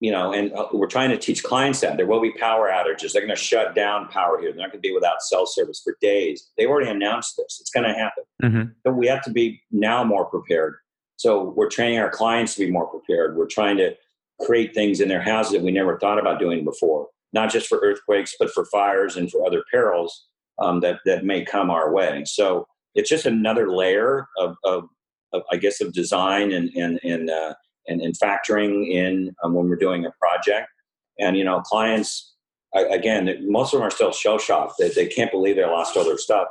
you 0.00 0.10
know 0.10 0.32
and 0.32 0.52
uh, 0.52 0.66
we're 0.72 0.86
trying 0.86 1.10
to 1.10 1.18
teach 1.18 1.42
clients 1.42 1.80
that. 1.80 1.96
There 1.96 2.06
will 2.06 2.20
be 2.20 2.32
power 2.32 2.70
outages 2.70 3.12
they're 3.12 3.22
going 3.22 3.36
to 3.36 3.36
shut 3.36 3.74
down 3.74 4.08
power 4.08 4.40
here. 4.40 4.50
They're 4.50 4.60
not 4.60 4.72
going 4.72 4.82
to 4.82 4.88
be 4.88 4.94
without 4.94 5.22
cell 5.22 5.46
service 5.46 5.80
for 5.82 5.96
days. 6.00 6.50
They 6.58 6.66
already 6.66 6.90
announced 6.90 7.34
this. 7.36 7.58
It's 7.60 7.70
going 7.70 7.86
to 7.86 7.94
happen. 7.94 8.24
Mm-hmm. 8.42 8.62
but 8.82 8.94
we 8.94 9.06
have 9.06 9.22
to 9.22 9.30
be 9.30 9.62
now 9.70 10.02
more 10.02 10.24
prepared. 10.24 10.74
So 11.16 11.54
we're 11.56 11.68
training 11.68 12.00
our 12.00 12.10
clients 12.10 12.54
to 12.56 12.64
be 12.64 12.72
more 12.72 12.88
prepared. 12.88 13.36
We're 13.36 13.46
trying 13.46 13.76
to 13.76 13.94
create 14.40 14.74
things 14.74 15.00
in 15.00 15.08
their 15.08 15.22
houses 15.22 15.52
that 15.52 15.62
we 15.62 15.70
never 15.70 15.96
thought 15.98 16.18
about 16.18 16.40
doing 16.40 16.64
before. 16.64 17.06
Not 17.32 17.50
just 17.50 17.68
for 17.68 17.78
earthquakes 17.78 18.34
but 18.38 18.50
for 18.50 18.64
fires 18.66 19.16
and 19.16 19.30
for 19.30 19.46
other 19.46 19.62
perils 19.70 20.26
um, 20.62 20.80
that 20.80 21.00
that 21.04 21.24
may 21.24 21.44
come 21.44 21.70
our 21.70 21.92
way. 21.92 22.24
So 22.26 22.66
it's 22.94 23.08
just 23.08 23.26
another 23.26 23.70
layer 23.70 24.26
of, 24.38 24.56
of, 24.64 24.84
of 25.32 25.42
I 25.50 25.56
guess, 25.56 25.80
of 25.80 25.92
design 25.92 26.52
and 26.52 26.70
and 26.76 27.00
and 27.02 27.30
uh, 27.30 27.54
and, 27.88 28.00
and, 28.00 28.14
factoring 28.18 28.88
in 28.88 29.34
um, 29.42 29.54
when 29.54 29.68
we're 29.68 29.76
doing 29.76 30.06
a 30.06 30.12
project. 30.20 30.68
And 31.18 31.36
you 31.36 31.44
know, 31.44 31.60
clients 31.60 32.34
again, 32.74 33.28
most 33.50 33.72
of 33.72 33.80
them 33.80 33.86
are 33.86 33.90
still 33.90 34.12
shell 34.12 34.38
shocked. 34.38 34.74
They, 34.78 34.88
they 34.88 35.06
can't 35.06 35.30
believe 35.30 35.56
they 35.56 35.64
lost 35.64 35.96
all 35.96 36.04
their 36.04 36.18
stuff. 36.18 36.48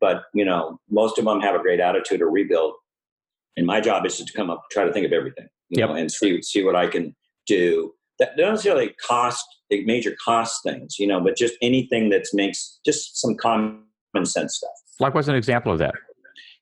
But 0.00 0.24
you 0.34 0.44
know, 0.44 0.78
most 0.90 1.18
of 1.18 1.24
them 1.24 1.40
have 1.40 1.54
a 1.54 1.60
great 1.62 1.80
attitude 1.80 2.18
to 2.18 2.26
rebuild. 2.26 2.74
And 3.56 3.66
my 3.66 3.80
job 3.80 4.04
is 4.04 4.18
to 4.18 4.32
come 4.32 4.50
up, 4.50 4.64
try 4.72 4.84
to 4.84 4.92
think 4.92 5.06
of 5.06 5.12
everything, 5.12 5.46
you 5.68 5.80
yep. 5.80 5.90
know, 5.90 5.94
and 5.94 6.10
see 6.10 6.42
see 6.42 6.64
what 6.64 6.76
I 6.76 6.86
can 6.86 7.14
do 7.46 7.92
that 8.18 8.36
don't 8.36 8.52
necessarily 8.52 8.94
cost 9.04 9.44
major 9.70 10.14
cost 10.24 10.62
things, 10.62 10.98
you 10.98 11.06
know, 11.06 11.20
but 11.20 11.36
just 11.36 11.54
anything 11.60 12.10
that 12.10 12.24
makes 12.32 12.78
just 12.84 13.20
some 13.20 13.34
common 13.36 13.82
sense 14.22 14.56
stuff. 14.56 14.70
Like, 15.00 15.14
what's 15.14 15.28
an 15.28 15.34
example 15.34 15.72
of 15.72 15.78
that? 15.78 15.94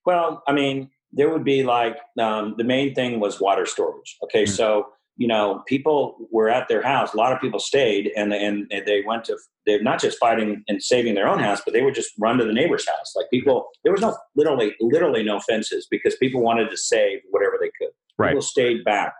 Well, 0.07 0.43
I 0.49 0.53
mean, 0.53 0.91
there 1.13 1.29
would 1.29 1.45
be 1.45 1.63
like 1.63 1.99
um, 2.19 2.55
the 2.57 2.65
main 2.65 2.95
thing 2.95 3.21
was 3.21 3.41
water 3.41 3.67
storage. 3.67 4.17
Okay, 4.25 4.45
mm-hmm. 4.45 4.53
so 4.53 4.87
you 5.19 5.29
know, 5.29 5.63
people 5.67 6.17
were 6.31 6.49
at 6.49 6.69
their 6.69 6.83
house. 6.83 7.13
A 7.13 7.17
lot 7.17 7.33
of 7.33 7.41
people 7.41 7.61
stayed, 7.61 8.11
and 8.17 8.33
and 8.33 8.67
they 8.71 9.03
went 9.07 9.25
to. 9.27 9.37
They're 9.67 9.83
not 9.83 10.01
just 10.01 10.19
fighting 10.19 10.65
and 10.69 10.83
saving 10.83 11.15
their 11.15 11.29
own 11.29 11.39
house, 11.39 11.61
but 11.65 11.75
they 11.75 11.83
would 11.83 11.95
just 11.95 12.13
run 12.19 12.39
to 12.39 12.45
the 12.45 12.53
neighbor's 12.53 12.89
house. 12.89 13.15
Like 13.15 13.27
people, 13.31 13.69
there 13.85 13.93
was 13.93 14.01
no 14.01 14.17
literally, 14.35 14.75
literally 14.81 15.23
no 15.23 15.39
fences 15.39 15.87
because 15.89 16.17
people 16.17 16.41
wanted 16.41 16.69
to 16.71 16.77
save 16.77 17.21
whatever 17.31 17.59
they 17.61 17.71
could. 17.79 17.93
Right. 18.19 18.31
People 18.31 18.43
stayed 18.43 18.85
back 18.85 19.15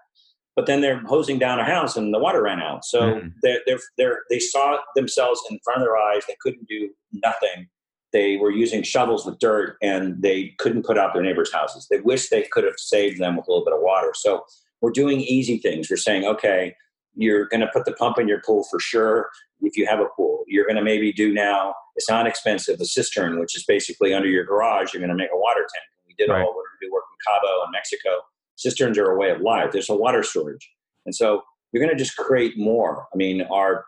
but 0.55 0.67
then 0.67 0.81
they're 0.81 1.01
hosing 1.07 1.39
down 1.39 1.61
a 1.61 1.65
house 1.65 1.97
and 1.97 2.13
the 2.13 2.19
water 2.19 2.43
ran 2.43 2.61
out. 2.61 2.85
So 2.85 3.01
mm-hmm. 3.01 3.29
they're, 3.43 3.61
they're, 3.67 3.81
they're, 3.97 4.19
they 4.29 4.39
saw 4.39 4.79
themselves 4.95 5.41
in 5.51 5.59
front 5.65 5.81
of 5.81 5.87
their 5.87 5.97
eyes. 5.97 6.23
They 6.29 6.37
couldn't 6.41 6.69
do 6.69 6.91
nothing. 7.13 7.69
They 8.13 8.37
were 8.37 8.51
using 8.51 8.83
shovels 8.83 9.25
with 9.25 9.39
dirt 9.39 9.77
and 9.81 10.21
they 10.21 10.55
couldn't 10.59 10.85
put 10.85 10.99
out 10.99 11.15
their 11.15 11.23
neighbors' 11.23 11.53
houses. 11.53 11.87
They 11.91 12.01
wish 12.01 12.29
they 12.29 12.43
could 12.53 12.65
have 12.65 12.75
saved 12.77 13.19
them 13.19 13.37
with 13.37 13.49
a 13.49 13.51
little 13.51 13.65
bit 13.65 13.75
of 13.75 13.81
water. 13.81 14.13
So 14.15 14.45
we're 14.83 14.91
doing 14.91 15.21
easy 15.21 15.57
things. 15.57 15.89
We're 15.89 15.97
saying, 15.97 16.27
okay, 16.27 16.75
you're 17.15 17.47
going 17.47 17.61
to 17.61 17.69
put 17.73 17.87
the 17.87 17.93
pump 17.93 18.19
in 18.19 18.29
your 18.29 18.43
pool 18.45 18.65
for 18.71 18.79
sure 18.79 19.31
if 19.63 19.77
you 19.77 19.87
have 19.87 20.01
a 20.01 20.07
pool. 20.15 20.45
You're 20.47 20.67
going 20.67 20.77
to 20.77 20.83
maybe 20.85 21.13
do 21.13 21.33
now, 21.33 21.75
it's 21.97 22.11
not 22.11 22.27
expensive, 22.27 22.81
a 22.81 22.85
cistern, 22.85 23.39
which 23.39 23.57
is 23.57 23.65
basically 23.65 24.13
under 24.13 24.29
your 24.29 24.45
garage. 24.45 24.93
You're 24.93 25.01
going 25.01 25.17
to 25.17 25.17
make 25.17 25.31
a 25.33 25.39
water 25.39 25.61
tank. 25.61 25.85
We 26.07 26.15
did 26.19 26.31
right. 26.31 26.43
all 26.43 26.55
what 26.55 26.65
we 26.81 26.87
do 26.87 26.93
work 26.93 27.05
in 27.11 27.33
Cabo 27.33 27.65
and 27.65 27.73
Mexico 27.73 28.21
cisterns 28.57 28.99
are 28.99 29.11
a 29.11 29.19
way 29.19 29.31
of 29.31 29.41
life. 29.41 29.73
There's 29.73 29.91
a 29.91 29.97
water 29.97 30.23
storage. 30.23 30.71
And 31.07 31.15
so 31.15 31.43
you're 31.73 31.83
going 31.83 31.97
to 31.97 32.03
just 32.03 32.17
create 32.17 32.59
more. 32.59 33.07
I 33.13 33.17
mean, 33.17 33.43
our 33.43 33.85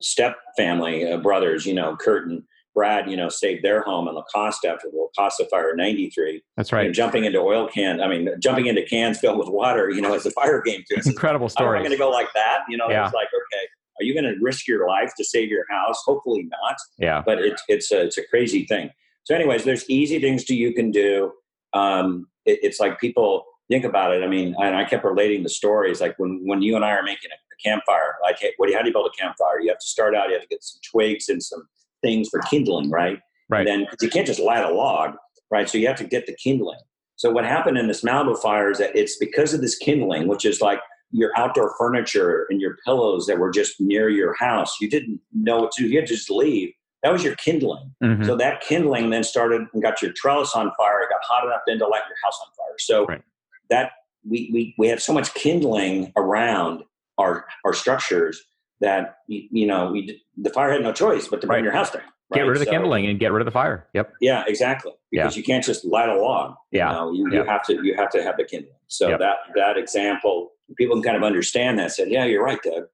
step 0.00 0.36
family, 0.56 1.10
uh, 1.10 1.18
brothers, 1.18 1.66
you 1.66 1.74
know, 1.74 1.96
Kurt 1.96 2.28
and 2.28 2.42
Brad, 2.74 3.10
you 3.10 3.16
know, 3.16 3.28
saved 3.28 3.64
their 3.64 3.82
home 3.82 4.08
in 4.08 4.14
La 4.14 4.22
Costa 4.32 4.68
after 4.68 4.88
the 4.90 4.96
La 4.96 5.06
Costa 5.16 5.46
fire 5.50 5.70
in 5.70 5.76
93. 5.76 6.42
That's 6.56 6.72
right. 6.72 6.86
And 6.86 6.94
jumping 6.94 7.24
into 7.24 7.38
oil 7.40 7.68
can, 7.68 8.00
I 8.00 8.08
mean, 8.08 8.28
jumping 8.38 8.66
into 8.66 8.82
cans 8.82 9.18
filled 9.18 9.38
with 9.38 9.48
water, 9.48 9.90
you 9.90 10.00
know, 10.00 10.14
as 10.14 10.22
the 10.22 10.30
fire 10.30 10.62
game. 10.62 10.80
Too. 10.88 10.96
It's 10.96 11.06
incredible 11.06 11.48
story. 11.48 11.78
I'm 11.78 11.82
going 11.82 11.92
to 11.92 11.98
go 11.98 12.10
like 12.10 12.32
that. 12.34 12.60
You 12.68 12.76
know, 12.76 12.88
yeah. 12.88 13.04
it's 13.04 13.14
like, 13.14 13.28
okay, 13.28 13.66
are 14.00 14.04
you 14.04 14.14
going 14.14 14.32
to 14.32 14.40
risk 14.40 14.68
your 14.68 14.86
life 14.86 15.12
to 15.16 15.24
save 15.24 15.48
your 15.48 15.64
house? 15.68 16.00
Hopefully 16.06 16.48
not. 16.48 16.76
Yeah. 16.98 17.22
But 17.24 17.40
it's, 17.40 17.62
it's 17.68 17.90
a, 17.90 18.04
it's 18.04 18.18
a 18.18 18.26
crazy 18.28 18.64
thing. 18.64 18.90
So 19.24 19.34
anyways, 19.34 19.64
there's 19.64 19.88
easy 19.90 20.20
things 20.20 20.44
to 20.44 20.54
you 20.54 20.72
can 20.72 20.90
do. 20.90 21.32
Um, 21.72 22.28
it, 22.46 22.60
it's 22.62 22.78
like 22.78 23.00
people, 23.00 23.44
think 23.68 23.84
about 23.84 24.14
it, 24.14 24.22
I 24.22 24.26
mean, 24.26 24.54
and 24.58 24.74
I 24.76 24.84
kept 24.84 25.04
relating 25.04 25.42
the 25.42 25.48
stories 25.48 26.00
like 26.00 26.18
when 26.18 26.42
when 26.46 26.62
you 26.62 26.76
and 26.76 26.84
I 26.84 26.92
are 26.92 27.02
making 27.02 27.30
a 27.32 27.62
campfire. 27.62 28.16
Like, 28.22 28.38
hey, 28.40 28.52
what 28.56 28.66
do 28.66 28.72
you, 28.72 28.78
how 28.78 28.82
do 28.82 28.88
you 28.88 28.92
build 28.94 29.10
a 29.12 29.20
campfire? 29.20 29.60
You 29.60 29.68
have 29.68 29.78
to 29.78 29.86
start 29.86 30.14
out. 30.14 30.28
You 30.28 30.34
have 30.34 30.42
to 30.42 30.48
get 30.48 30.62
some 30.62 30.80
twigs 30.90 31.28
and 31.28 31.42
some 31.42 31.66
things 32.02 32.28
for 32.28 32.40
kindling, 32.42 32.90
right? 32.90 33.18
Right. 33.48 33.66
And 33.66 33.68
then 33.68 33.86
'cause 33.86 33.98
you 34.02 34.10
can't 34.10 34.26
just 34.26 34.38
light 34.40 34.64
a 34.64 34.70
log, 34.72 35.14
right? 35.50 35.68
So 35.68 35.78
you 35.78 35.86
have 35.88 35.96
to 35.96 36.04
get 36.04 36.26
the 36.26 36.34
kindling. 36.34 36.78
So 37.16 37.30
what 37.30 37.44
happened 37.44 37.76
in 37.78 37.88
this 37.88 38.02
Malibu 38.04 38.38
fire 38.40 38.70
is 38.70 38.78
that 38.78 38.94
it's 38.94 39.16
because 39.18 39.52
of 39.54 39.60
this 39.60 39.76
kindling, 39.76 40.28
which 40.28 40.44
is 40.44 40.60
like 40.60 40.80
your 41.10 41.32
outdoor 41.36 41.74
furniture 41.76 42.46
and 42.50 42.60
your 42.60 42.76
pillows 42.84 43.26
that 43.26 43.38
were 43.38 43.50
just 43.50 43.80
near 43.80 44.08
your 44.08 44.34
house. 44.34 44.76
You 44.80 44.88
didn't 44.88 45.20
know 45.34 45.58
what 45.62 45.72
to 45.72 45.82
do. 45.82 45.88
You 45.88 45.98
had 45.98 46.06
to 46.08 46.14
just 46.14 46.30
leave. 46.30 46.72
That 47.02 47.12
was 47.12 47.24
your 47.24 47.34
kindling. 47.36 47.94
Mhm. 48.04 48.24
So 48.26 48.36
that 48.36 48.60
kindling 48.60 49.10
then 49.10 49.24
started 49.24 49.62
and 49.72 49.82
got 49.82 50.00
your 50.02 50.12
trellis 50.12 50.54
on 50.54 50.70
fire. 50.76 51.00
It 51.00 51.08
got 51.10 51.24
hot 51.24 51.44
enough 51.44 51.62
then 51.66 51.78
to 51.78 51.86
light 51.88 52.02
your 52.08 52.16
house 52.22 52.38
on 52.46 52.52
fire. 52.54 52.76
So 52.78 53.06
Right. 53.06 53.22
That 53.70 53.92
we, 54.28 54.50
we 54.52 54.74
we 54.78 54.88
have 54.88 55.00
so 55.02 55.12
much 55.12 55.32
kindling 55.34 56.12
around 56.16 56.82
our 57.18 57.46
our 57.64 57.72
structures 57.72 58.40
that 58.80 59.16
you, 59.26 59.48
you 59.50 59.66
know 59.66 59.90
we 59.92 60.22
the 60.36 60.50
fire 60.50 60.72
had 60.72 60.82
no 60.82 60.92
choice 60.92 61.28
but 61.28 61.40
to 61.40 61.46
burn 61.46 61.56
Right. 61.56 61.64
your 61.64 61.72
house 61.72 61.90
down. 61.90 62.02
Get 62.34 62.42
rid 62.42 62.52
of 62.56 62.58
the 62.58 62.64
So- 62.66 62.70
kindling 62.72 63.06
and 63.06 63.18
get 63.18 63.32
rid 63.32 63.40
of 63.40 63.46
the 63.46 63.50
fire. 63.52 63.88
Yep. 63.94 64.12
Yeah, 64.20 64.44
exactly. 64.46 64.92
Because 65.10 65.34
you 65.36 65.42
can't 65.42 65.64
just 65.64 65.84
light 65.86 66.10
a 66.10 66.14
log. 66.14 66.56
Yeah. 66.72 66.90
You, 66.90 66.94
know, 66.94 67.12
you, 67.12 67.30
Yeah. 67.32 67.38
you 67.38 67.44
have 67.48 67.62
to 67.66 67.82
you 67.82 67.94
have 67.96 68.10
to 68.10 68.22
have 68.22 68.36
the 68.36 68.44
kindling. 68.44 68.74
So 68.88 69.08
Yep. 69.08 69.18
that 69.20 69.36
that 69.54 69.76
example, 69.78 70.50
people 70.76 70.96
can 70.96 71.02
kind 71.02 71.16
of 71.16 71.22
understand 71.22 71.78
that. 71.78 71.92
Said, 71.92 72.08
yeah, 72.10 72.24
you're 72.26 72.44
right, 72.44 72.58
Doug. 72.62 72.84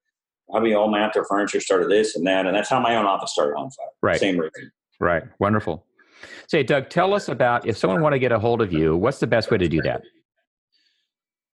I 0.55 0.61
mean, 0.61 0.75
all 0.77 0.89
my 0.89 1.03
outdoor 1.03 1.25
furniture 1.25 1.59
started 1.61 1.91
this 1.91 2.15
and 2.17 2.25
that, 2.27 2.47
and 2.47 2.55
that's 2.55 2.69
how 2.69 2.79
my 2.79 2.95
own 2.97 3.07
office 3.07 3.33
started 3.33 3.57
on 3.57 3.71
fire. 3.71 3.87
Right. 4.03 4.21
Same 4.21 4.39
reason. 4.39 4.71
Right. 5.01 5.23
Wonderful. 5.41 5.85
Say, 6.47 6.63
Doug, 6.63 6.89
tell 6.91 7.13
us 7.13 7.29
about 7.29 7.67
if 7.67 7.77
someone 7.77 8.03
want 8.03 8.13
to 8.13 8.19
get 8.19 8.31
a 8.31 8.39
hold 8.39 8.63
of 8.63 8.73
you, 8.73 8.97
what's 8.97 9.19
the 9.19 9.27
best 9.27 9.51
way 9.51 9.59
to 9.59 9.69
do 9.69 9.81
that? 9.83 10.03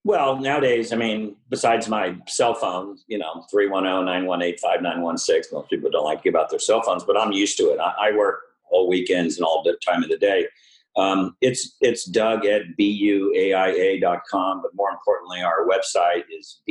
Well, 0.08 0.40
nowadays, 0.40 0.94
I 0.94 0.96
mean, 0.96 1.36
besides 1.50 1.90
my 1.90 2.16
cell 2.30 2.54
phone, 2.54 2.98
you 3.08 3.18
know, 3.18 3.44
310-918-5916, 3.54 5.52
most 5.52 5.70
people 5.70 5.90
don't 5.90 6.06
like 6.06 6.20
to 6.20 6.24
give 6.24 6.36
out 6.40 6.50
their 6.50 6.60
cell 6.60 6.82
phones, 6.82 7.04
but 7.04 7.18
I'm 7.18 7.34
used 7.34 7.58
to 7.58 7.72
it. 7.72 7.80
I, 7.82 7.94
I 8.04 8.16
work 8.16 8.40
all 8.72 8.88
weekends 8.88 9.36
and 9.36 9.44
all 9.44 9.64
the 9.64 9.78
time 9.86 10.04
of 10.04 10.10
the 10.10 10.18
day. 10.18 10.48
Um, 10.96 11.36
it's 11.42 11.76
it's 11.82 12.06
Doug 12.06 12.46
at 12.46 12.62
buaia.com, 12.80 14.62
but 14.62 14.72
more 14.76 14.92
importantly, 14.92 15.42
our 15.42 15.68
website 15.68 16.24
is 16.32 16.62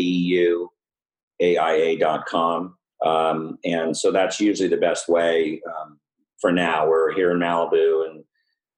buaia.com. 1.38 2.78
Um, 3.04 3.58
and 3.66 3.94
so 3.94 4.12
that's 4.12 4.40
usually 4.40 4.70
the 4.70 4.78
best 4.78 5.10
way 5.10 5.60
um, 5.68 6.00
for 6.40 6.52
now. 6.52 6.88
We're 6.88 7.12
here 7.12 7.32
in 7.32 7.38
Malibu 7.38 8.08
and 8.08 8.24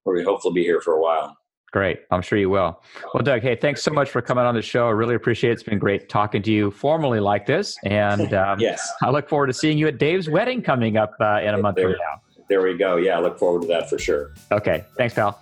we're 0.04 0.24
hopefully 0.24 0.54
be 0.54 0.64
here 0.64 0.80
for 0.80 0.94
a 0.94 1.00
while. 1.00 1.37
Great. 1.70 2.00
I'm 2.10 2.22
sure 2.22 2.38
you 2.38 2.48
will. 2.48 2.82
Well, 3.12 3.22
Doug, 3.22 3.42
hey, 3.42 3.54
thanks 3.54 3.82
so 3.82 3.90
much 3.90 4.08
for 4.08 4.22
coming 4.22 4.44
on 4.44 4.54
the 4.54 4.62
show. 4.62 4.88
I 4.88 4.92
really 4.92 5.14
appreciate 5.14 5.50
it. 5.50 5.52
It's 5.54 5.62
been 5.62 5.78
great 5.78 6.08
talking 6.08 6.40
to 6.42 6.50
you 6.50 6.70
formally 6.70 7.20
like 7.20 7.44
this. 7.44 7.76
And 7.84 8.32
um, 8.32 8.58
Yes. 8.58 8.90
I 9.02 9.10
look 9.10 9.28
forward 9.28 9.48
to 9.48 9.52
seeing 9.52 9.76
you 9.76 9.86
at 9.86 9.98
Dave's 9.98 10.30
wedding 10.30 10.62
coming 10.62 10.96
up 10.96 11.12
uh, 11.20 11.40
in 11.42 11.54
a 11.54 11.58
month 11.58 11.76
from 11.78 11.90
There. 11.90 11.98
now. 11.98 12.22
There 12.48 12.62
we 12.62 12.78
go. 12.78 12.96
Yeah, 12.96 13.18
I 13.18 13.20
look 13.20 13.38
forward 13.38 13.62
to 13.62 13.68
that 13.68 13.90
for 13.90 13.98
sure. 13.98 14.32
Okay. 14.50 14.82
Thanks, 14.96 15.14
pal. 15.14 15.38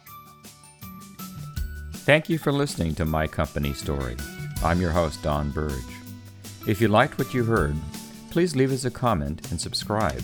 Thank 1.93 2.29
you 2.29 2.39
for 2.39 2.51
listening 2.53 2.95
to 2.97 3.05
My 3.05 3.27
Company 3.29 3.73
Story. 3.73 4.17
I'm 4.65 4.81
your 4.81 4.91
host, 4.91 5.23
Don 5.23 5.51
Burdge. 5.53 5.81
If 6.67 6.81
you 6.81 6.89
liked 6.89 7.19
what 7.19 7.35
you 7.35 7.45
heard, 7.45 7.77
please 8.31 8.57
leave 8.57 8.73
us 8.73 8.85
a 8.85 8.91
comment 8.91 9.51
and 9.53 9.61
subscribe 9.61 10.23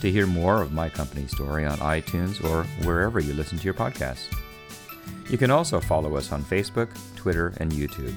to 0.00 0.10
hear 0.10 0.26
more 0.26 0.62
of 0.62 0.72
My 0.72 0.88
Company 0.88 1.26
Story 1.26 1.66
on 1.66 1.76
iTunes 1.78 2.42
or 2.42 2.64
wherever 2.86 3.20
you 3.20 3.34
listen 3.34 3.58
to 3.58 3.64
your 3.64 3.74
podcasts. 3.74 4.34
You 5.28 5.38
can 5.38 5.50
also 5.50 5.80
follow 5.80 6.16
us 6.16 6.32
on 6.32 6.44
Facebook, 6.44 6.88
Twitter, 7.16 7.54
and 7.58 7.72
YouTube. 7.72 8.14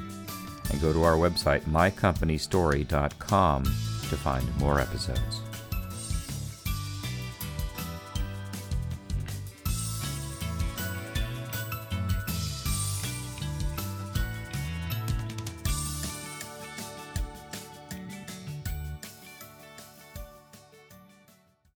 And 0.72 0.82
go 0.82 0.92
to 0.92 1.04
our 1.04 1.16
website, 1.16 1.62
mycompanystory.com, 1.62 3.64
to 3.64 4.18
find 4.18 4.58
more 4.58 4.80
episodes. 4.80 5.42